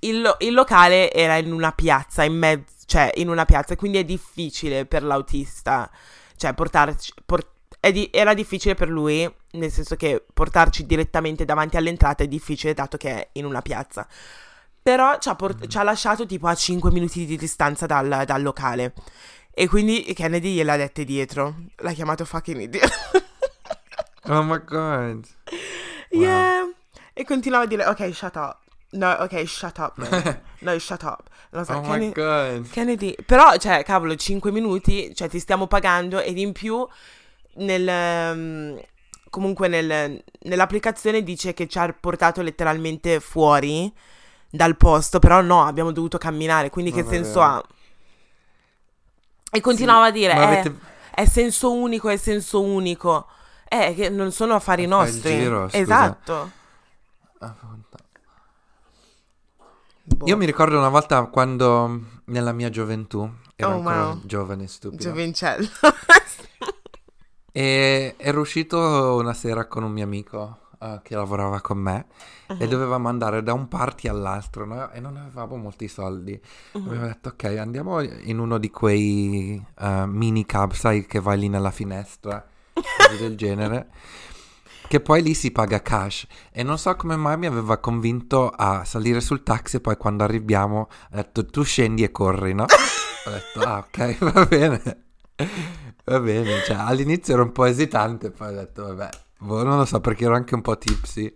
[0.00, 3.98] il, lo- il locale era in una piazza, in mezzo, cioè in una piazza, quindi
[3.98, 5.90] è difficile per l'autista,
[6.36, 7.48] cioè portarci, por-
[7.80, 12.96] di- era difficile per lui, nel senso che portarci direttamente davanti all'entrata è difficile dato
[12.96, 14.06] che è in una piazza.
[14.82, 18.42] Però ci ha, port- ci ha lasciato tipo a 5 minuti di distanza dal, dal
[18.42, 18.92] locale.
[19.52, 21.54] E quindi Kennedy gliel'ha dette dietro.
[21.76, 22.90] L'ha chiamato fucking idiot.
[24.24, 25.26] Oh my god.
[26.10, 26.68] yeah.
[27.14, 28.58] E continuava a dire, ok, shut up.
[28.90, 29.96] No, ok, shut up.
[29.96, 30.42] man.
[30.60, 31.28] No, shut up.
[31.52, 32.68] I was Oh like, my god.
[32.70, 36.86] Kennedy, però, cioè, cavolo, 5 minuti, cioè, ti stiamo pagando ed in più
[37.54, 37.88] nel...
[37.88, 38.80] ehm,
[39.30, 43.92] comunque nel- nell'applicazione dice che ci ha portato letteralmente fuori
[44.50, 47.62] dal posto, però no, abbiamo dovuto camminare, quindi che Ma va senso ha?
[49.52, 50.78] E continuava a dire, "Eh, avete...
[51.10, 53.26] è senso unico, è senso unico.
[53.68, 55.30] Eh, che non sono affari Eh, fai il nostri.
[55.34, 56.50] giro, esatto.
[60.04, 60.26] Boh.
[60.26, 64.20] Io mi ricordo una volta quando, nella mia gioventù, ero Oh, ancora wow.
[64.24, 65.68] giovane e stupido, Giovincello.
[67.52, 72.06] e ero uscito una sera con un mio amico eh, che lavorava con me
[72.50, 72.62] Mhm.
[72.62, 74.90] e dovevamo andare da un party all'altro no?
[74.90, 76.40] e non avevamo molti soldi.
[76.72, 76.86] Mhm.
[76.86, 81.48] Abbiamo detto ok, andiamo in uno di quei eh, mini cab, sai, che vai lì
[81.48, 83.88] nella finestra, cose del genere.
[84.90, 88.82] Che poi lì si paga cash e non so come mai mi aveva convinto a
[88.84, 92.64] salire sul taxi e poi quando arriviamo ha detto tu scendi e corri, no?
[93.26, 95.04] Ho detto ah ok va bene,
[96.10, 99.84] va bene, cioè all'inizio ero un po' esitante poi ho detto vabbè, boh, non lo
[99.84, 101.32] so perché ero anche un po' tipsy,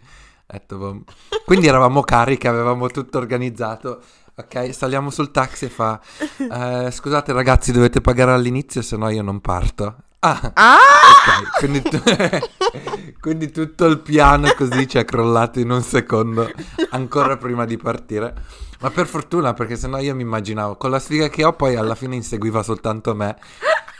[0.46, 1.02] detto boh.
[1.44, 4.00] quindi eravamo carichi, avevamo tutto organizzato,
[4.34, 6.00] ok saliamo sul taxi e fa
[6.38, 9.96] "Eh, scusate ragazzi dovete pagare all'inizio se no io non parto.
[10.20, 10.76] Ah, Ah!
[10.76, 12.00] Ok, quindi, tu-
[13.20, 16.50] quindi tutto il piano così ci è crollato in un secondo,
[16.90, 18.34] ancora prima di partire.
[18.80, 21.94] Ma per fortuna, perché sennò io mi immaginavo, con la sfiga che ho, poi alla
[21.94, 23.36] fine inseguiva soltanto me,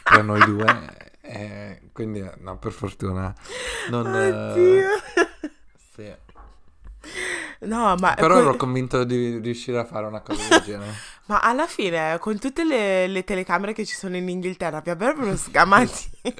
[0.04, 1.12] tra noi due.
[1.22, 3.34] e quindi, eh, no, per fortuna.
[3.88, 4.88] Non, eh, Oddio.
[5.94, 6.12] sì.
[7.60, 10.92] No, ma, Però ero convinto di riuscire a fare una cosa del genere.
[11.26, 15.36] ma alla fine, con tutte le, le telecamere che ci sono in Inghilterra, vi avrebbero
[15.36, 16.10] sgamati.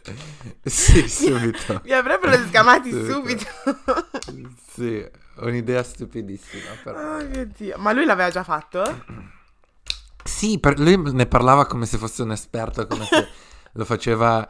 [0.62, 1.80] sì, subito.
[1.82, 3.12] vi avrebbero sgamati Subito.
[3.12, 4.52] subito.
[4.74, 7.18] Sì, un'idea stupidissima, però...
[7.18, 7.78] oh mio Dio.
[7.78, 9.04] Ma lui l'aveva già fatto?
[10.24, 13.28] Sì, per- lui ne parlava come se fosse un esperto, come se
[13.74, 14.48] lo faceva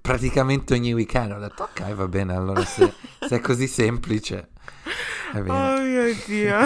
[0.00, 1.32] praticamente ogni weekend.
[1.32, 4.50] Ho detto, ok, va bene, allora se, se è così semplice,
[5.32, 5.74] è bene.
[5.74, 6.58] Oh mio Dio.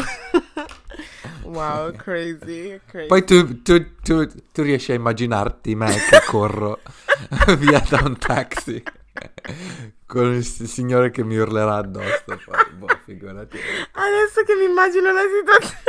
[1.44, 3.06] wow, crazy, crazy.
[3.08, 6.80] Poi tu, tu- tu- tu riesci a immaginarti me che corro
[7.58, 8.82] via da un taxi
[10.06, 12.24] con il signore che mi urlerà addosso.
[12.26, 13.58] Poi, boh, figurati.
[13.92, 15.82] Adesso che mi immagino la situazione.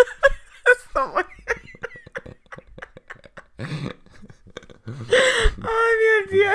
[0.89, 1.33] Sto morendo.
[5.57, 6.51] Oh mio Dio.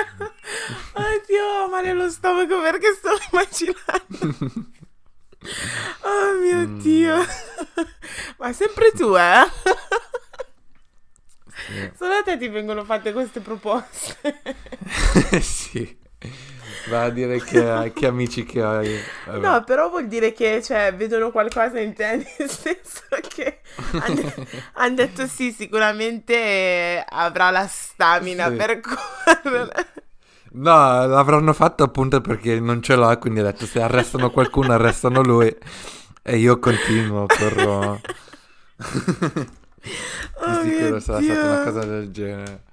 [0.93, 4.69] Oddio, ma nello stomaco perché sto immaginando.
[6.03, 6.79] Oh mio Mm.
[6.79, 7.25] Dio.
[8.37, 9.49] Ma sempre tu, eh?
[11.67, 11.91] Sì.
[11.97, 14.41] Solo a te ti vengono fatte queste proposte.
[15.41, 15.97] sì.
[16.85, 18.99] Va a dire che, che amici che hai.
[19.25, 19.37] Vabbè.
[19.37, 23.61] No, però vuol dire che, cioè, vedono qualcosa in te, nel senso che
[23.99, 24.33] hanno
[24.73, 28.55] han detto sì, sicuramente avrà la stamina Sì.
[28.55, 29.87] per correre.
[30.53, 30.73] No,
[31.07, 35.55] l'avranno fatto appunto perché non ce l'ho, quindi ha detto se arrestano qualcuno, arrestano lui.
[36.23, 38.01] E io continuo, corro.
[40.43, 42.63] Oh Di sicuro sarà stata una cosa del genere.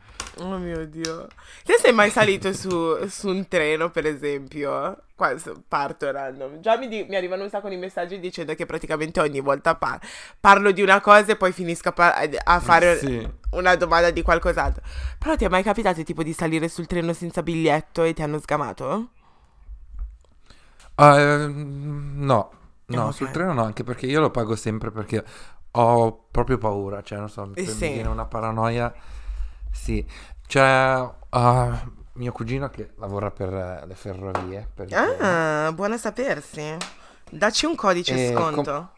[0.41, 1.27] Oh mio Dio.
[1.65, 5.03] Te sei mai salito su, su un treno, per esempio?
[5.17, 5.35] Qua
[5.67, 6.61] parto random.
[6.61, 9.99] Già mi, di- mi arrivano un sacco di messaggi dicendo che praticamente ogni volta par-
[10.39, 13.29] parlo di una cosa e poi finisco a, par- a fare Sì.
[13.51, 14.83] una domanda di qualcos'altro.
[15.19, 18.39] Però ti è mai capitato tipo di salire sul treno senza biglietto e ti hanno
[18.39, 19.09] sgamato?
[20.97, 22.51] Ehm, no,
[22.87, 23.13] no, Ok.
[23.13, 25.25] sul treno no, anche perché io lo pago sempre perché
[25.73, 27.89] ho proprio paura, cioè non so, mi, Eh, mi sì.
[27.91, 28.93] viene una paranoia.
[29.81, 30.05] Sì,
[30.47, 34.89] c'è ah, mio cugino che lavora per eh, le ferrovie, per.
[34.93, 36.77] Ah, buono a sapersi.
[37.31, 38.91] Dacci un codice Eh, com- sconto.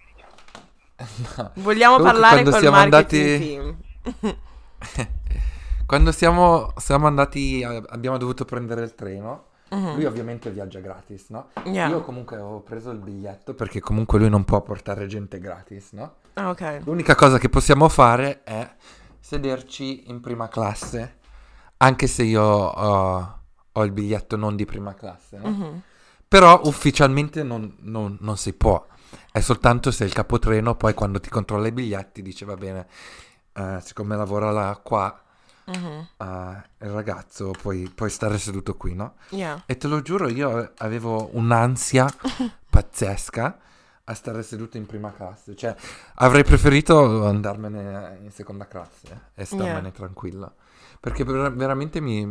[1.36, 1.50] No.
[1.54, 4.36] Vogliamo Comunque, parlare col siamo marketing andati- team.
[5.86, 9.44] Quando siamo, siamo andati, eh, abbiamo dovuto prendere il treno.
[9.70, 9.94] Mhm.
[9.94, 11.48] Lui ovviamente viaggia gratis, no?
[11.64, 11.88] Yeah.
[11.88, 16.16] Io comunque avevo preso il biglietto perché comunque lui non può portare gente gratis, no?
[16.34, 16.80] Ah, ok.
[16.84, 18.68] L'unica cosa che possiamo fare è
[19.20, 21.18] sederci in prima classe,
[21.78, 23.38] anche se io ho,
[23.72, 25.48] ho il biglietto non di prima classe, no?
[25.48, 25.82] Mhm.
[26.28, 28.84] Però ufficialmente non, non- non si può,
[29.32, 32.86] è soltanto se il capotreno poi quando ti controlla i biglietti dice va bene,
[33.52, 35.20] eh, siccome lavora là qua,
[35.66, 36.08] Mhm.
[36.18, 39.14] eh, il ragazzo puoi, puoi stare seduto qui, no?
[39.30, 39.62] Yeah.
[39.66, 42.08] E te lo giuro, io avevo un'ansia
[42.70, 43.58] pazzesca
[44.10, 45.54] a stare seduto in prima classe.
[45.54, 45.74] Cioè,
[46.16, 49.90] avrei preferito andarmene in seconda classe e starmene Yeah.
[49.90, 50.52] tranquilla.
[50.98, 52.24] Perché ver- veramente mi,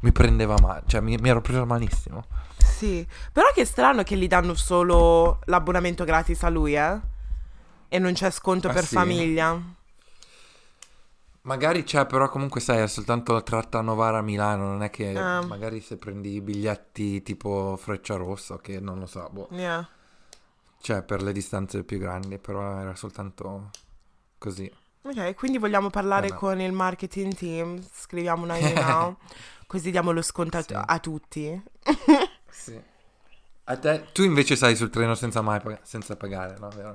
[0.00, 2.24] mi prendeva male, cioè mi, mi ero preso malissimo.
[2.58, 7.00] Sì, però che strano che gli danno solo l'abbonamento gratis a lui, eh?
[7.88, 8.94] E non c'è sconto Ah, per sì?
[8.96, 9.58] famiglia.
[11.42, 15.44] Magari c'è, però comunque sai, è soltanto la tratta Novara-Milano, non è che Ah.
[15.46, 19.48] magari se prendi i biglietti tipo Freccia Rossa, che non lo so, boh.
[19.52, 19.88] Yeah.
[20.86, 23.70] Cioè, per le distanze più grandi, però era soltanto
[24.38, 24.70] così.
[25.02, 26.38] Ok, quindi vogliamo parlare Vabbè.
[26.38, 29.16] con il marketing team, scriviamo una email,
[29.66, 30.74] così diamo lo sconto a, Sì.
[30.76, 31.60] a tutti.
[32.48, 32.80] Sì.
[33.64, 36.68] A te, tu invece sei sul treno senza mai pag- senza pagare, no?
[36.68, 36.94] Vero?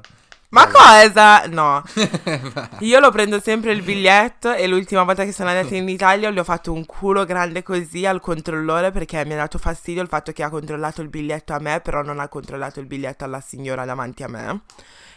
[0.52, 1.46] Ma cosa?
[1.48, 1.82] No,
[2.80, 6.38] io lo prendo sempre il biglietto e l'ultima volta che sono andata in Italia gli
[6.38, 10.34] ho fatto un culo grande così al controllore perché mi ha dato fastidio il fatto
[10.34, 13.86] che ha controllato il biglietto a me, però non ha controllato il biglietto alla signora
[13.86, 14.62] davanti a me.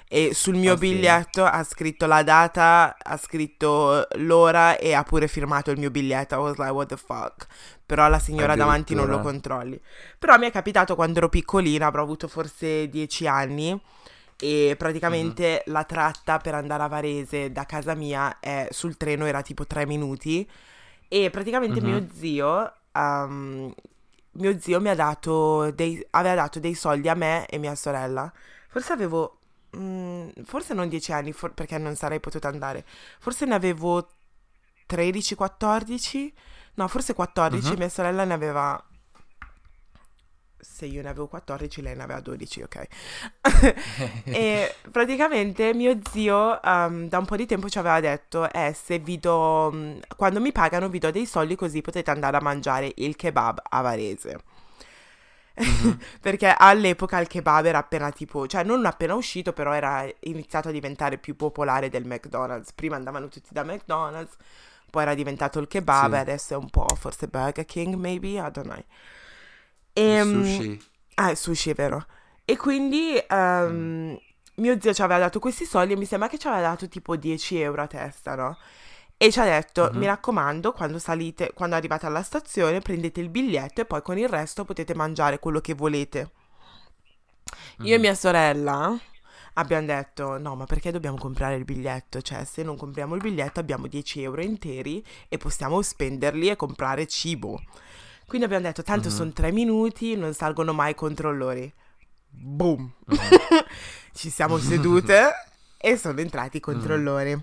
[0.06, 0.80] E sul mio sì?
[0.80, 6.36] biglietto ha scritto la data, ha scritto l'ora e ha pure firmato il mio biglietto.
[6.36, 7.48] I was like, what the fuck?
[7.84, 9.80] Però la signora davanti non lo controlli.
[10.16, 13.80] Però mi è capitato quando ero piccolina, avrò avuto forse 10 anni.
[14.38, 15.72] E praticamente Mhm.
[15.72, 19.86] la tratta per andare a Varese da casa mia è, sul treno era tipo 3
[19.86, 20.48] minuti.
[21.08, 21.86] E praticamente Mhm.
[21.88, 23.72] mio zio, um,
[24.32, 28.30] mio zio mi ha dato dei, aveva dato dei soldi a me e mia sorella.
[28.68, 29.38] Forse avevo,
[29.76, 32.84] mm, forse non 10 anni, for- perché non sarei potuta andare.
[33.20, 34.08] Forse ne avevo
[34.86, 36.32] 13-14.
[36.74, 37.78] No, forse 14, Mhm.
[37.78, 38.84] mia sorella ne aveva...
[40.64, 42.86] Se io ne avevo 14, lei ne aveva 12, ok.
[44.24, 48.98] e praticamente mio zio um, da un po' di tempo ci aveva detto, eh, se
[48.98, 52.92] vi do, mm, quando mi pagano vi do dei soldi così potete andare a mangiare
[52.96, 54.38] il kebab a Varese.
[56.20, 60.72] Perché all'epoca il kebab era appena tipo, cioè non appena uscito, però era iniziato a
[60.72, 62.72] diventare più popolare del McDonald's.
[62.72, 64.34] Prima andavano tutti da McDonald's,
[64.90, 66.18] poi era diventato il kebab Sì.
[66.18, 68.82] adesso è un po' forse Burger King, maybe, I don't know.
[70.02, 70.80] Il Ehm, sushi.
[71.16, 72.06] Ah, il sushi, è vero.
[72.44, 74.18] E quindi ehm,
[74.56, 77.16] mio zio ci aveva dato questi soldi e mi sembra che ci aveva dato tipo
[77.16, 78.58] 10 euro a testa, no?
[79.16, 79.90] E ci ha detto, Mhm.
[79.94, 84.28] mi raccomando, quando salite, quando arrivate alla stazione, prendete il biglietto e poi con il
[84.28, 86.30] resto potete mangiare quello che volete.
[87.82, 87.98] Io e Mhm.
[87.98, 88.98] mia sorella
[89.54, 92.20] abbiamo detto, no, ma perché dobbiamo comprare il biglietto?
[92.20, 97.06] Cioè, se non compriamo il biglietto abbiamo 10 euro interi e possiamo spenderli e comprare
[97.06, 97.62] cibo.
[98.34, 99.14] Quindi abbiamo detto, tanto Mhm.
[99.14, 101.72] sono tre minuti, non salgono mai i controllori.
[102.28, 102.92] Boom!
[103.06, 103.16] Mhm.
[104.12, 105.30] Ci siamo sedute
[105.78, 107.40] e sono entrati i controllori.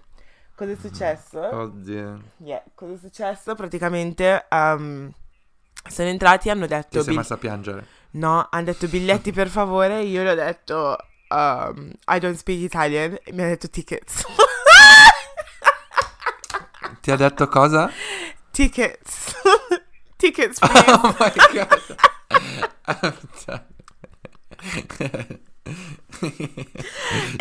[0.53, 1.39] Cosa è successo?
[1.39, 2.21] Oddio.
[2.39, 3.55] Yeah, cosa è successo?
[3.55, 5.09] Praticamente ehm,
[5.89, 6.97] sono entrati e hanno Ti detto...
[6.99, 7.85] sei "Bil- messa a piangere.
[8.11, 10.01] No, hanno detto biglietti per favore.
[10.01, 10.97] Io gli ho detto
[11.29, 13.17] um, I don't speak Italian.
[13.23, 14.25] E mi ha detto tickets.
[16.99, 17.89] Ti ha detto cosa?
[18.51, 19.33] tickets.
[20.21, 20.85] Tickets, please.
[20.87, 21.81] Oh my god.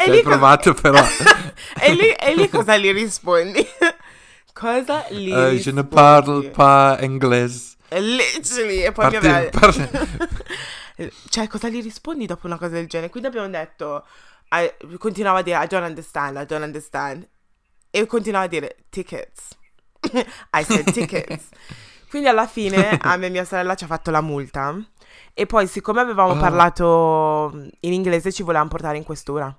[0.07, 1.03] Lì cosa- provato però.
[1.81, 3.66] e, lì, e lì cosa gli rispondi?
[4.53, 5.72] cosa gli je rispondi?
[5.72, 7.76] ne parle pas anglais.
[7.91, 9.49] Literally, e poi Parti- aveva...
[9.51, 13.11] par- cioè, cosa gli rispondi dopo una cosa del genere?
[13.11, 14.07] Quindi abbiamo detto,
[14.51, 17.26] I- continuava a dire, I don't understand, I don't understand.
[17.91, 19.49] E continuava a dire, tickets.
[20.12, 21.49] I said tickets.
[22.11, 24.77] Quindi alla fine a me e mia sorella ci ha fatto la multa.
[25.33, 26.39] E poi, siccome avevamo Ah.
[26.39, 29.57] parlato in inglese, ci volevano portare in questura.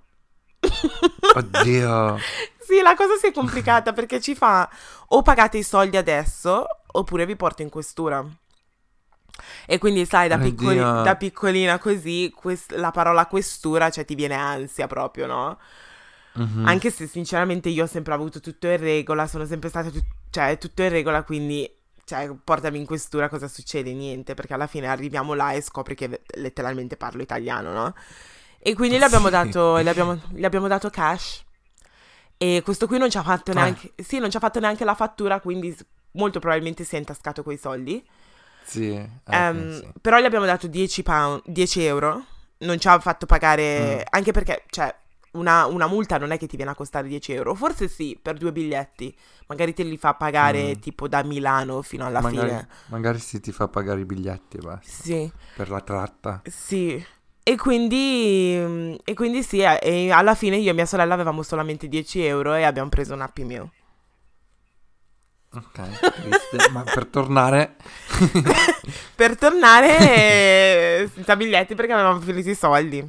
[1.35, 2.17] Oddio.
[2.59, 4.69] Sì, la cosa si è complicata perché ci fa
[5.07, 8.23] o pagate i soldi adesso oppure vi porto in questura.
[9.65, 14.35] E quindi, sai, da, piccoli- da piccolina così, quest- la parola questura, cioè ti viene
[14.35, 15.57] ansia proprio, no?
[16.33, 16.65] Mhm.
[16.65, 20.57] Anche se sinceramente io ho sempre avuto tutto in regola, sono sempre stata tut- cioè,
[20.57, 21.69] tutto in regola, quindi,
[22.11, 23.93] cioè, portami in questura, cosa succede?
[23.93, 27.93] Niente, perché alla fine arriviamo là e scopri che letteralmente parlo italiano, no?
[28.59, 31.41] E quindi le abbiamo dato, le abbiamo, le abbiamo dato cash.
[32.37, 33.53] E questo qui non ci ha fatto Ah.
[33.53, 35.73] neanche, sì, non ci ha fatto neanche la fattura, quindi
[36.11, 38.05] molto probabilmente si è intascato quei soldi.
[38.65, 38.91] Sì.
[38.93, 39.87] eh, Ehm, sì.
[40.01, 42.25] Però gli abbiamo dato 10, pound, 10 euro.
[42.59, 43.99] Non ci ha fatto pagare.
[43.99, 44.01] Mm.
[44.09, 44.93] Anche perché, cioè,
[45.31, 47.55] una, una multa non è che ti viene a costare 10 euro.
[47.55, 49.15] Forse sì, per due biglietti.
[49.47, 50.79] Magari te li fa pagare Mm.
[50.79, 52.67] tipo da Milano fino alla magari, fine.
[52.87, 55.03] magari si ti fa pagare i biglietti e basta.
[55.03, 56.41] Sì, Per la tratta.
[56.45, 57.03] sì.
[57.43, 61.41] E quindi, mm, e quindi sì, eh, e alla fine io e mia sorella avevamo
[61.41, 63.67] solamente 10 euro e abbiamo preso un Happy Meal.
[65.53, 65.81] Ok,
[66.21, 66.69] triste.
[66.71, 67.75] Ma per tornare...
[69.15, 69.97] Per tornare
[71.03, 73.07] eh, senza biglietti perché avevamo finito i soldi.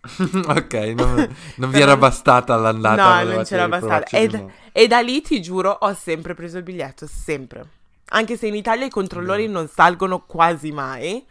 [0.46, 3.22] ok, non, non vi era bastata l'andata.
[3.22, 3.64] No, non c'era
[4.10, 4.52] Ed- nuovo.
[4.72, 7.64] E da lì ti giuro, ho sempre preso il biglietto, sempre.
[8.12, 9.52] Anche se in Italia i controllori Bene.
[9.52, 11.24] non salgono quasi mai.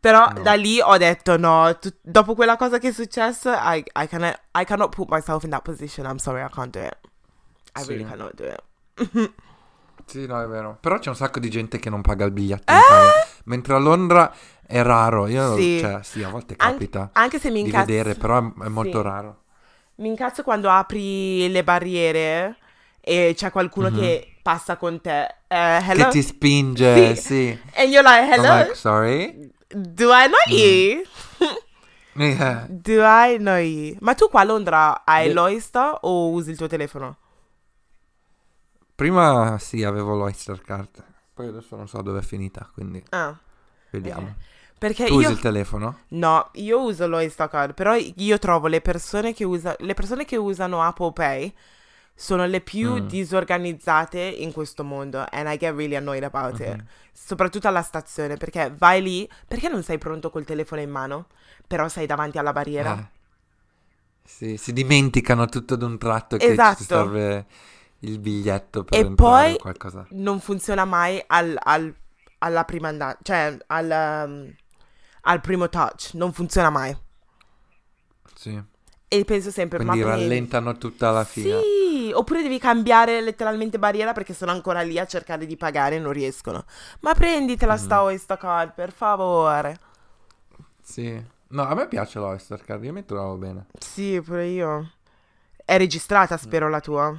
[0.00, 0.42] Però No.
[0.42, 4.38] da lì ho detto no, tu- dopo quella cosa che è successa, I, I, cannot,
[4.58, 6.04] I cannot put myself in that position.
[6.04, 6.98] I'm sorry, I can't do it.
[7.76, 7.88] I Sì.
[7.88, 9.32] really cannot do it.
[10.06, 10.76] Sì, no, è vero.
[10.80, 12.76] Però c'è un sacco di gente che non paga il biglietto Eh?
[13.44, 14.30] Mentre a Londra
[14.66, 15.26] è raro.
[15.26, 15.78] Io, Sì.
[15.78, 17.86] cioè, sì, a volte An- capita anche se mi di incazzo.
[17.86, 19.02] vedere, però è, molto Sì.
[19.02, 19.42] raro.
[19.96, 22.56] Mi incazzo quando apri le barriere
[23.00, 23.94] e c'è qualcuno Mhm.
[23.98, 25.34] che passa con te.
[25.48, 26.04] Hello?
[26.04, 27.22] Che ti spinge, Sì.
[27.22, 27.60] sì.
[27.76, 28.58] And you're like, I'm hello?
[28.62, 29.50] like, sorry?
[29.68, 31.02] Do I know you?
[32.16, 32.66] Yeah.
[32.68, 33.96] Do I know you?
[34.00, 35.32] Ma tu qua a Londra hai Beh.
[35.32, 37.16] l'Oista o usi il tuo telefono?
[38.94, 41.02] Prima sì, avevo l'Oyster Card.
[41.34, 43.36] Poi adesso non so dove è finita, quindi Ah,
[43.90, 44.34] vediamo.
[44.78, 45.20] Perché Tu io...
[45.20, 45.98] usi il telefono?
[46.08, 49.74] No, io uso l'Oista Card, però io trovo le persone che, usa...
[49.78, 51.54] le persone che usano Apple Pay
[52.14, 53.06] sono le più Mm.
[53.08, 56.76] disorganizzate in questo mondo and I get really annoyed about it.
[56.76, 56.86] Mhm.
[57.12, 61.26] Soprattutto alla stazione, perché vai lì, perché non sei pronto col telefono in mano,
[61.66, 62.98] però sei davanti alla barriera?
[62.98, 63.12] Eh.
[64.26, 66.76] Sì, si dimenticano tutto d'un tratto che Esatto.
[66.78, 67.46] ci serve
[68.00, 70.06] il biglietto per E poi- qualcosa.
[70.10, 71.94] non funziona mai al, al-
[72.38, 74.54] alla prima andata, cioè al, um,
[75.24, 76.96] al primo touch, non funziona mai.
[78.34, 78.62] Sì.
[79.06, 81.60] E penso sempre, Quindi ma rallentano tutta la fila.
[81.60, 85.98] Sì, oppure devi cambiare letteralmente barriera perché sono ancora lì a cercare di pagare e
[86.00, 86.64] non riescono.
[87.00, 87.78] Ma prenditela Mhm.
[87.78, 89.78] sta Oyster Card, per favore.
[90.82, 91.32] Sì.
[91.48, 93.66] No, a me piace l'Oyster Card, io mi trovo bene.
[93.78, 94.92] Sì, pure io.
[95.64, 97.16] È registrata, spero, la tua.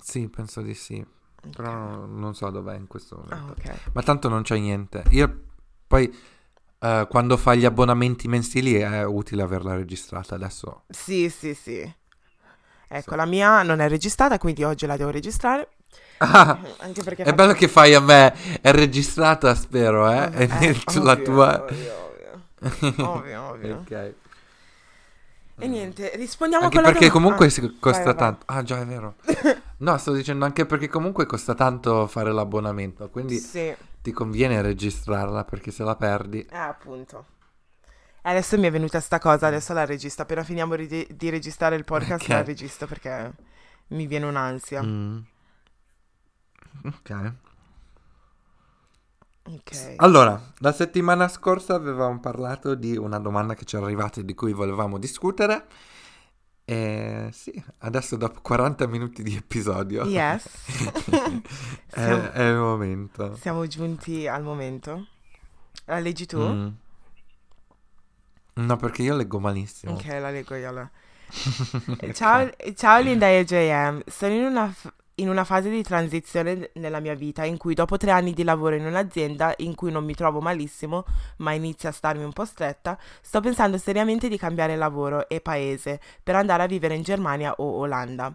[0.00, 1.04] Sì, penso di sì.
[1.50, 3.52] Però non, so dov'è in questo Ah, momento.
[3.60, 3.90] ok.
[3.92, 5.02] Ma tanto non c'è niente.
[5.10, 5.40] Io
[5.86, 6.12] poi
[6.78, 10.34] eh, quando fai gli abbonamenti mensili è utile averla registrata.
[10.34, 11.94] Adesso Sì, sì, sì.
[12.88, 13.16] Ecco, Sì.
[13.16, 15.68] la mia non è registrata, quindi oggi la devo registrare.
[16.18, 18.60] Ah, Anche perché è bello che fai a me.
[18.60, 20.30] È registrata, spero, eh?
[20.32, 21.62] Eh, E la ovvio, tua.
[21.64, 22.42] Ovvio, ovvio.
[23.04, 23.76] Ovvio, ovvio.
[23.76, 24.14] ok.
[25.58, 27.36] E niente, rispondiamo Anche la perché domanda.
[27.36, 28.16] comunque Ah, costa vai, vai.
[28.16, 28.42] tanto.
[28.46, 29.14] Ah, già, è vero.
[29.78, 33.10] No, sto dicendo anche perché comunque costa tanto fare l'abbonamento.
[33.10, 33.74] Quindi Sì,
[34.06, 36.40] ti conviene registrarla perché se la perdi.
[36.42, 37.26] eh, appunto.
[38.22, 40.22] E Adesso mi è venuta sta cosa, adesso la registro.
[40.22, 42.28] Appena finiamo di, di registrare il podcast, Ok.
[42.28, 43.32] la registro perché
[43.88, 44.80] mi viene un'ansia.
[44.82, 45.18] Mm.
[46.84, 47.32] Ok.
[49.48, 49.94] Ok.
[49.96, 54.34] Allora, la settimana scorsa avevamo parlato di una domanda che ci è arrivata e di
[54.34, 55.66] cui volevamo discutere.
[56.68, 60.46] E sì, adesso dopo 40 minuti di episodio Yes.
[61.86, 63.36] è, siamo, è il momento.
[63.36, 65.06] siamo giunti al momento.
[65.84, 66.40] La leggi tu?
[66.40, 66.68] Mm.
[68.54, 69.92] No, perché io leggo malissimo.
[69.92, 70.90] Ok, la leggo io allora.
[72.14, 77.00] Ciao, ciao Linda e JM, sono in una, f- in una fase di transizione nella
[77.00, 80.14] mia vita in cui dopo tre anni di lavoro in un'azienda in cui non mi
[80.14, 81.04] trovo malissimo,
[81.38, 86.00] ma inizia a starmi un po' stretta, sto pensando seriamente di cambiare lavoro e paese
[86.22, 88.34] per andare a vivere in Germania o Olanda.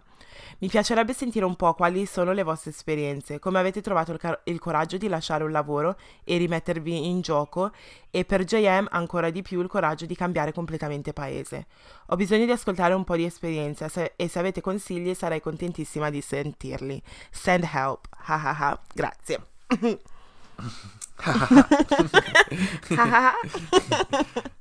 [0.62, 4.42] Mi piacerebbe sentire un po' quali sono le vostre esperienze, come avete trovato il, car-
[4.44, 7.72] il, coraggio di lasciare un lavoro e rimettervi in gioco
[8.12, 11.66] e per JM ancora di più il coraggio di cambiare completamente paese.
[12.06, 16.10] Ho bisogno di ascoltare un po' di esperienza se- e se avete consigli sarei contentissima
[16.10, 17.02] di sentirli.
[17.32, 18.06] Send help.
[18.18, 18.80] Hahaha.
[18.94, 19.46] Grazie.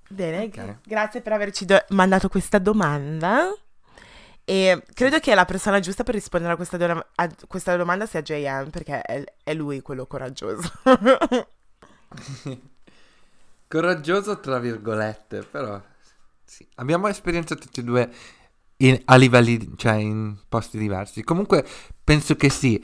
[0.09, 0.77] Bene, okay.
[0.83, 3.53] grazie per averci do- mandato questa domanda.
[4.43, 8.21] E credo che la persona giusta per rispondere a questa, do- a questa domanda sia
[8.21, 10.71] JM, perché è, è lui quello coraggioso.
[13.67, 15.81] coraggioso tra virgolette, però
[16.43, 16.67] sì.
[16.75, 18.11] abbiamo esperienza tutti e due
[18.77, 21.23] in, a livelli, cioè in posti diversi.
[21.23, 21.65] Comunque
[22.03, 22.83] penso che sì.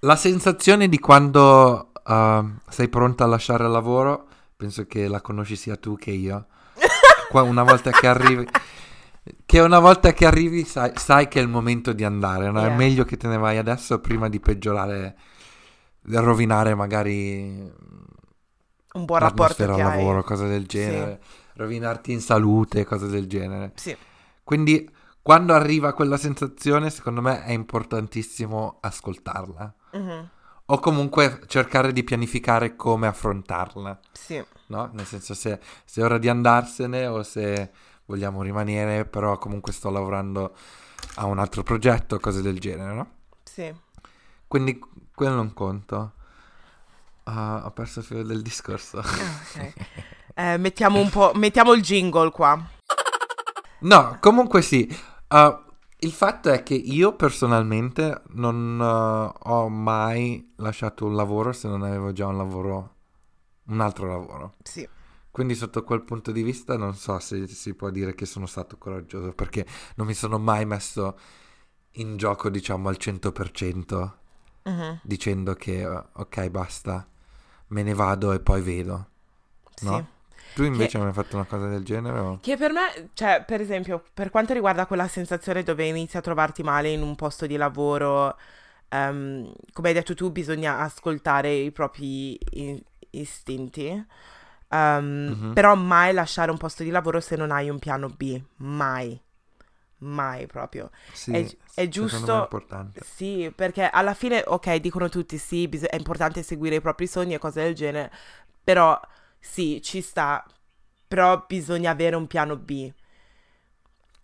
[0.00, 4.26] La sensazione di quando uh, sei pronta a lasciare il lavoro,
[4.56, 6.46] penso che la conosci sia tu che io.
[7.32, 8.46] una volta che arrivi
[9.44, 12.60] che una volta che arrivi sai, sai, che è il momento di andare, no?
[12.60, 12.72] yeah.
[12.72, 15.16] è meglio che te ne vai adesso prima di peggiorare,
[16.00, 17.70] di rovinare magari
[18.92, 20.24] un buon rapporto al lavoro, hai.
[20.24, 21.38] cose del genere, sì.
[21.54, 23.72] rovinarti in salute, cose del genere.
[23.74, 23.96] Sì.
[24.42, 24.88] Quindi
[25.22, 29.74] quando arriva quella sensazione, secondo me è importantissimo ascoltarla.
[29.96, 30.24] Mm-hmm.
[30.66, 33.98] O comunque cercare di pianificare come affrontarla.
[34.12, 34.42] Sì.
[34.68, 34.88] No?
[34.92, 37.70] Nel senso se, se è ora di andarsene o se
[38.10, 40.52] vogliamo rimanere, però comunque sto lavorando
[41.14, 43.10] a un altro progetto, cose del genere, no?
[43.44, 43.72] Sì.
[44.48, 44.80] Quindi
[45.14, 46.12] quello non conto.
[47.24, 48.98] Uh, ho perso il filo del discorso.
[48.98, 49.72] Ah, ok.
[50.34, 52.60] eh, mettiamo un po', mettiamo il jingle qua.
[53.80, 54.88] No, comunque sì.
[55.28, 55.56] Uh,
[55.98, 61.82] il fatto è che io personalmente non uh, ho mai lasciato un lavoro se non
[61.82, 62.94] avevo già un lavoro,
[63.66, 64.54] un altro lavoro.
[64.64, 64.88] Sì.
[65.30, 68.76] Quindi sotto quel punto di vista non so se si può dire che sono stato
[68.78, 69.64] coraggioso perché
[69.94, 71.18] non mi sono mai messo
[71.94, 74.12] in gioco diciamo al 100%
[74.62, 74.98] uh-huh.
[75.02, 77.06] dicendo che ok basta,
[77.68, 79.08] me ne vado e poi vedo.
[79.82, 79.96] No?
[79.96, 80.18] Sì.
[80.54, 82.18] Tu invece che, hai fatto una cosa del genere?
[82.18, 82.38] O?
[82.40, 86.62] Che per me, cioè, per esempio, per quanto riguarda quella sensazione dove inizi a trovarti
[86.62, 88.36] male in un posto di lavoro,
[88.90, 94.06] um, come hai detto tu, bisogna ascoltare i propri in- istinti.
[94.70, 95.52] Um, mm-hmm.
[95.52, 99.20] Però mai lasciare un posto di lavoro se non hai un piano B, mai.
[99.98, 100.90] Mai proprio.
[101.12, 102.38] Sì, è, è giusto.
[102.38, 103.00] È importante.
[103.04, 107.34] Sì, perché alla fine, ok, dicono tutti sì, bis- è importante seguire i propri sogni
[107.34, 108.10] e cose del genere.
[108.64, 108.98] Però
[109.38, 110.44] sì, ci sta.
[111.06, 112.90] Però bisogna avere un piano B.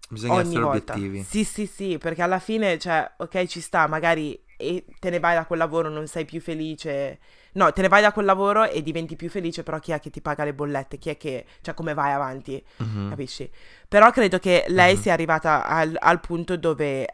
[0.09, 0.93] Bisogna ogni essere volta.
[0.95, 1.23] obiettivi.
[1.25, 5.35] Sì, sì, sì, perché alla fine, cioè, ok, ci sta, magari e te ne vai
[5.35, 7.19] da quel lavoro, non sei più felice.
[7.53, 10.11] No, te ne vai da quel lavoro e diventi più felice, però chi è che
[10.11, 10.99] ti paga le bollette?
[10.99, 11.45] Chi è che...
[11.61, 12.63] cioè come vai avanti?
[12.83, 13.11] Mm-hmm.
[13.11, 13.51] Capisci?
[13.89, 15.03] Però credo che lei mm-hmm.
[15.03, 17.07] sia arrivata al, al, punto dove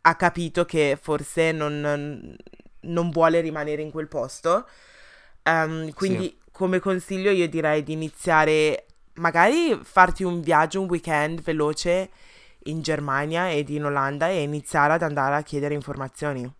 [0.00, 2.36] ha capito che forse non,
[2.80, 4.66] non vuole rimanere in quel posto.
[5.44, 6.50] Um, quindi sì.
[6.50, 12.10] come consiglio io direi di iniziare, magari farti un viaggio, un weekend veloce
[12.64, 16.52] in Germania ed in Olanda e iniziare ad andare a chiedere informazioni.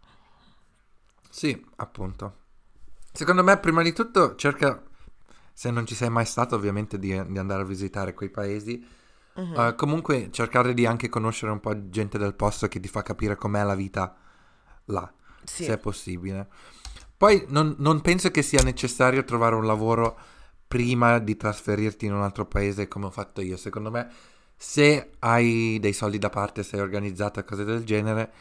[1.36, 2.36] Sì, appunto.
[3.12, 4.82] Secondo me, prima di tutto, cerca,
[5.52, 8.82] se non ci sei mai stato, ovviamente, di, di andare a visitare quei paesi.
[9.34, 9.66] Uh-huh.
[9.66, 13.02] Uh, comunque, cercare di anche conoscere un po' di gente del posto che ti fa
[13.02, 14.16] capire com'è la vita
[14.86, 15.12] là,
[15.44, 15.64] sì.
[15.64, 16.48] se è possibile.
[17.14, 20.18] Poi non, non penso che sia necessario trovare un lavoro
[20.66, 23.58] prima di trasferirti in un altro paese come ho fatto io.
[23.58, 24.10] Secondo me,
[24.56, 28.32] se hai dei soldi da parte, sei organizzata, cose del genere,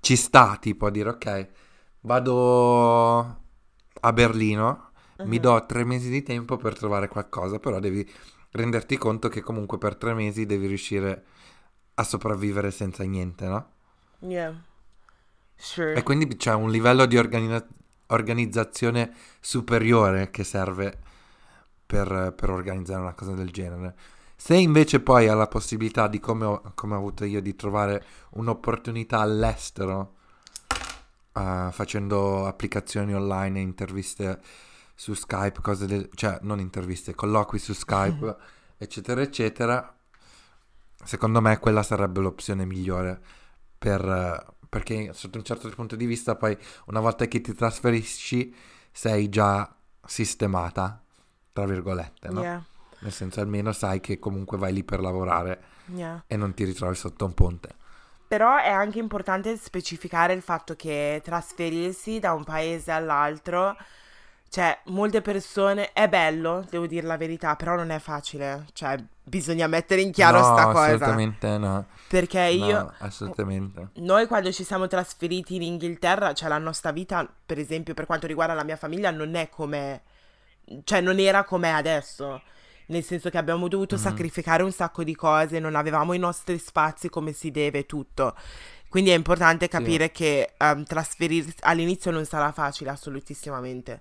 [0.00, 1.62] ci sta tipo a dire ok
[2.04, 3.42] vado
[4.00, 5.26] a Berlino, uh-huh.
[5.26, 8.08] mi do tre mesi di tempo per trovare qualcosa, però devi
[8.52, 11.24] renderti conto che comunque per tre mesi devi riuscire
[11.94, 13.70] a sopravvivere senza niente, no?
[14.20, 14.54] Yeah.
[15.56, 15.94] Sure.
[15.94, 17.66] E quindi c'è un livello di organi-
[18.08, 20.98] organizzazione superiore che serve
[21.86, 23.94] per, per, organizzare una cosa del genere.
[24.36, 28.04] Se invece poi hai la possibilità di, come ho, come ho avuto io, di trovare
[28.30, 30.16] un'opportunità all'estero,
[31.34, 34.40] uh, facendo applicazioni online, interviste
[34.94, 36.08] su Skype, cose del...
[36.14, 38.36] cioè non interviste, colloqui su Skype,
[38.78, 39.96] eccetera, eccetera.
[41.04, 43.20] Secondo me quella sarebbe l'opzione migliore
[43.76, 46.56] per, perché sotto un certo punto di vista poi
[46.86, 48.54] una volta che ti trasferisci
[48.90, 49.74] sei già
[50.06, 51.02] sistemata,
[51.52, 52.40] tra virgolette, no?
[52.40, 52.64] Yeah.
[53.00, 56.24] Nel senso almeno sai che comunque vai lì per lavorare yeah.
[56.26, 57.82] e non ti ritrovi sotto un ponte.
[58.34, 63.76] Però è anche importante specificare il fatto che trasferirsi da un paese all'altro,
[64.48, 68.66] cioè, molte persone è bello, devo dire la verità, però non è facile.
[68.72, 70.80] Cioè, bisogna mettere in chiaro no, sta cosa.
[70.80, 71.86] assolutamente no.
[72.08, 73.90] Perché io No, assolutamente.
[73.98, 78.26] noi quando ci siamo trasferiti in Inghilterra, cioè la nostra vita, per esempio, per quanto
[78.26, 80.02] riguarda la mia famiglia, non è come,
[80.82, 82.42] cioè non era come adesso.
[82.86, 84.00] Nel senso che abbiamo dovuto Mhm.
[84.00, 88.34] sacrificare un sacco di cose, non avevamo i nostri spazi come si deve, tutto.
[88.88, 94.00] Quindi è importante capire che ehm, trasferirsi all'inizio non sarà facile, assolutissimamente.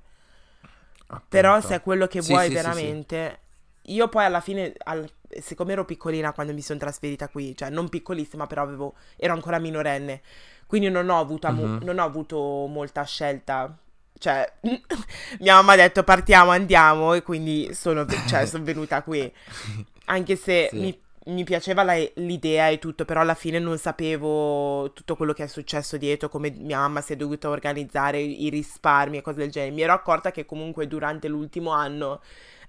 [1.30, 1.68] Però appunto.
[1.68, 2.62] se è quello che Sì, vuoi sì, sì, sì.
[2.62, 3.40] veramente.
[3.88, 5.10] Io poi alla fine, al-
[5.42, 9.60] siccome ero piccolina quando mi sono trasferita qui, cioè non piccolissima, però avevo, ero ancora
[9.60, 10.22] minorenne,
[10.68, 11.80] quindi non ho avuto, mo- Mhm.
[11.84, 13.76] non ho avuto molta scelta.
[14.18, 14.54] Cioè,
[15.40, 19.32] mia mamma ha detto partiamo, andiamo, e quindi sono, cioè, sono venuta qui.
[20.06, 20.80] Anche se Sì.
[20.80, 25.44] mi, mi piaceva la- l'idea e tutto, però alla fine non sapevo tutto quello che
[25.44, 29.52] è successo dietro, come mia mamma si è dovuta organizzare i risparmi e cose del
[29.52, 29.72] genere.
[29.74, 32.22] Mi ero accorta che comunque durante l'ultimo anno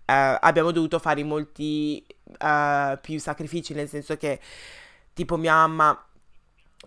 [0.06, 2.04] eh, abbiamo dovuto fare molti
[2.38, 4.40] eh, più sacrifici, nel senso che
[5.12, 6.04] tipo mia mamma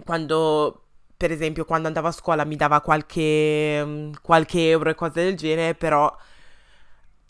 [0.04, 0.87] quando
[1.18, 5.36] per esempio quando andavo a scuola mi dava qualche, mm, qualche euro e cose del
[5.36, 6.16] genere, però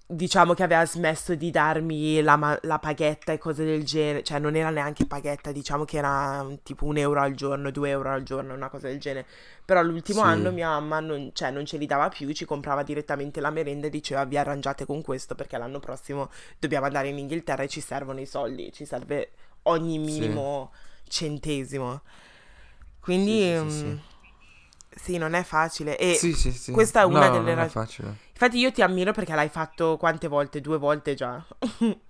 [0.09, 4.55] diciamo che aveva smesso di darmi la, la paghetta e cose del genere, cioè non
[4.55, 8.23] era neanche paghetta, diciamo che era mm, tipo un euro al giorno, due euro al
[8.23, 9.25] giorno, una cosa del genere.
[9.65, 10.27] Però l'ultimo Sì.
[10.27, 13.87] anno mia mamma non, cioè, non ce li dava più, ci comprava direttamente la merenda
[13.87, 17.81] e diceva vi arrangiate con questo perché l'anno prossimo dobbiamo andare in Inghilterra e ci
[17.81, 19.31] servono i soldi, ci serve
[19.63, 19.99] ogni Sì.
[20.05, 20.71] minimo
[21.05, 22.01] centesimo.
[23.07, 23.99] Quindi Sì, mm, sì,
[24.89, 25.97] sì, non è facile.
[25.97, 26.73] E Sì, sì, sì.
[26.73, 28.15] questa è una No, delle non è facile.
[28.31, 30.61] Infatti io ti ammiro perché l'hai fatto quante volte?
[30.61, 31.43] Due volte già.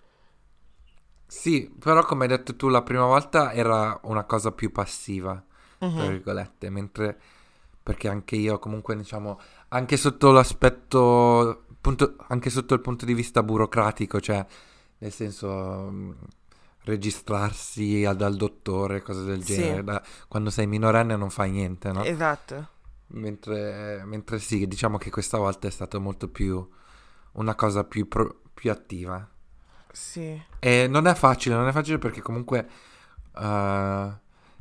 [1.30, 5.44] Sì, però come hai detto tu la prima volta era una cosa più passiva,
[5.94, 6.08] tra Mhm.
[6.08, 7.20] virgolette, mentre
[7.84, 9.40] perché anche io comunque diciamo
[9.70, 14.46] anche sotto l'aspetto punto, anche sotto il punto di vista burocratico, cioè
[15.00, 15.50] nel senso
[15.90, 16.16] mh,
[16.88, 19.56] registrarsi al- dal dottore, cose del Sì.
[19.56, 22.04] genere, da- quando sei minorenne non fai niente, no?
[22.04, 22.70] Esatto.
[23.10, 26.68] Mentre, mentre sì, diciamo che questa volta è stato molto più
[27.34, 29.26] una cosa più, pro- più attiva.
[29.92, 30.40] Sì.
[30.60, 32.68] E non è facile, non è facile perché comunque
[33.40, 34.12] eh,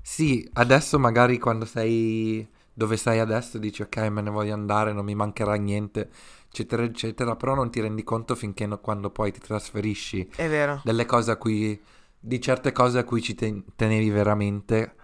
[0.03, 5.05] sì, adesso magari quando sei dove sei adesso dici ok, me ne voglio andare, non
[5.05, 6.11] mi mancherà niente,
[6.49, 10.81] eccetera, eccetera, però non ti rendi conto finché no- quando poi ti trasferisci È vero.
[10.85, 11.83] delle cose a cui
[12.27, 14.95] di certe cose a cui ci ten- tenevi veramente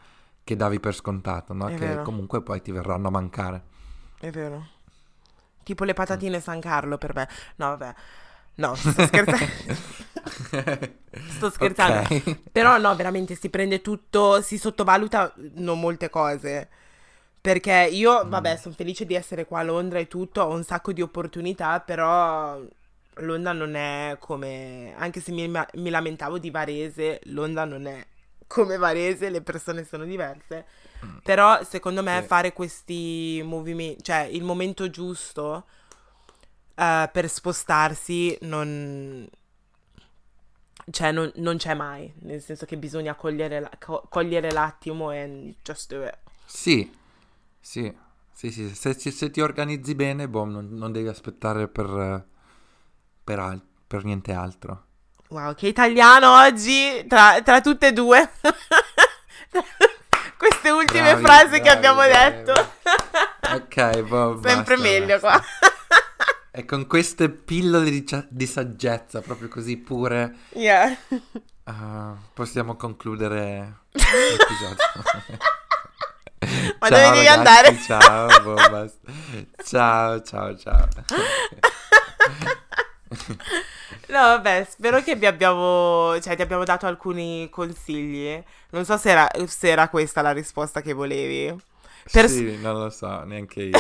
[0.45, 1.68] che davi per scontato, no?
[1.68, 2.03] È Che vero.
[2.03, 3.62] comunque poi ti verranno a mancare.
[4.18, 4.66] È vero.
[5.62, 7.29] Tipo le patatine San Carlo per me.
[7.57, 7.95] No, vabbè.
[8.57, 9.47] No, sto scherzando.
[11.37, 12.01] Sto scherzando.
[12.14, 12.39] Ok.
[12.53, 16.68] Però no, veramente si prende tutto, si sottovaluta non molte cose.
[17.41, 20.93] Perché io, vabbè, sono felice di essere qua a Londra e tutto, ho un sacco
[20.93, 22.61] di opportunità, però
[23.16, 24.94] Londra non è come...
[24.96, 28.04] Anche se mi, mi lamentavo di Varese, Londra non è
[28.46, 30.66] come Varese, le persone sono diverse.
[31.22, 32.26] Però secondo me Sì.
[32.26, 35.64] fare questi movimenti, cioè il momento giusto
[36.74, 39.28] eh, per spostarsi non,
[40.90, 45.54] cioè non, non c'è mai, nel senso che bisogna cogliere, la- co- cogliere l'attimo e
[45.62, 46.18] just do it.
[46.44, 46.90] Sì,
[47.60, 47.92] sì,
[48.32, 48.74] sì, sì.
[48.74, 52.26] Se, se- se ti organizzi bene, boh, non, non devi aspettare per,
[53.23, 54.85] per, al- per niente altro.
[55.29, 58.31] Wow, che italiano oggi, tra, tra tutte e due.
[60.37, 62.53] Queste ultime Bravi, frasi che bravi, abbiamo bravi, detto.
[63.55, 65.39] Ok, boh, Sempre basta, meglio basta.
[65.39, 65.43] qua.
[66.55, 70.95] E con queste pillole di, di saggezza, proprio così pure, Yeah.
[71.64, 74.77] ah, possiamo concludere l'episodio.
[76.79, 77.79] Ma Ciao, dove devi ragazzi, andare?
[77.79, 78.91] Ciao, boh,
[79.64, 80.89] ciao, ciao, ciao.
[84.08, 88.42] No, vabbè, spero che vi abbiamo, cioè, ti abbiamo dato alcuni consigli.
[88.70, 91.54] Non so se era, se era questa la risposta che volevi.
[92.10, 93.78] Per- Sì, non lo so, neanche io,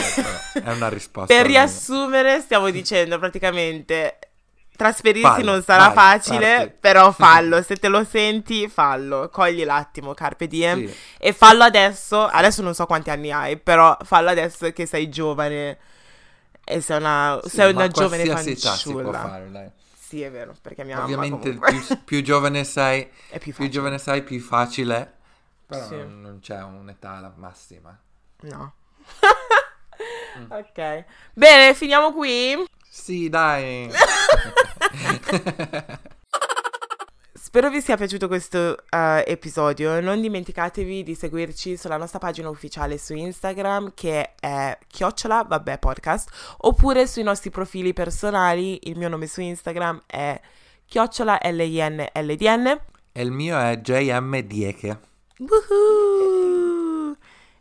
[0.62, 1.34] è una risposta.
[1.34, 4.18] Per riassumere, stiamo dicendo praticamente
[4.76, 6.74] trasferirsi Fallo, non sarà vai, facile, parti.
[6.80, 7.62] però fallo.
[7.62, 9.28] Se te lo senti, fallo.
[9.30, 10.86] Cogli l'attimo, carpe diem.
[10.86, 10.94] Sì.
[11.18, 12.24] E fallo adesso.
[12.24, 15.78] Adesso non so quanti anni hai, però fallo adesso che sei giovane.
[16.64, 19.18] E sei una, Sì, sei una giovane fanciulla.
[19.20, 19.72] fare.
[19.98, 23.68] Sì, è vero, perché mia Ovviamente mamma comunque più, più giovane sei, è più più
[23.68, 25.14] giovane sei, più facile.
[25.66, 25.96] Però Sì.
[25.96, 27.98] non, non c'è un'età massima.
[28.42, 28.72] No.
[30.38, 30.50] Mm.
[30.52, 31.04] ok.
[31.32, 32.64] Bene, finiamo qui.
[32.88, 33.90] Sì, dai.
[37.52, 40.00] Spero vi sia piaciuto questo uh, episodio.
[40.00, 46.30] Non dimenticatevi di seguirci sulla nostra pagina ufficiale su Instagram che è chiocciola vabbè podcast
[46.60, 48.88] oppure sui nostri profili personali.
[48.88, 50.40] Il mio nome su Instagram è
[50.86, 52.80] chiocciola L-I-N-L-D-N.
[53.12, 55.00] E il mio è JM Dieke.
[55.36, 57.16] Woohoo!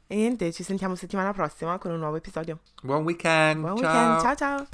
[0.07, 2.59] E niente, ci sentiamo settimana prossima con un nuovo episodio.
[2.81, 3.59] Buon weekend.
[3.59, 3.91] Buon ciao.
[3.91, 4.67] weekend, ciao ciao.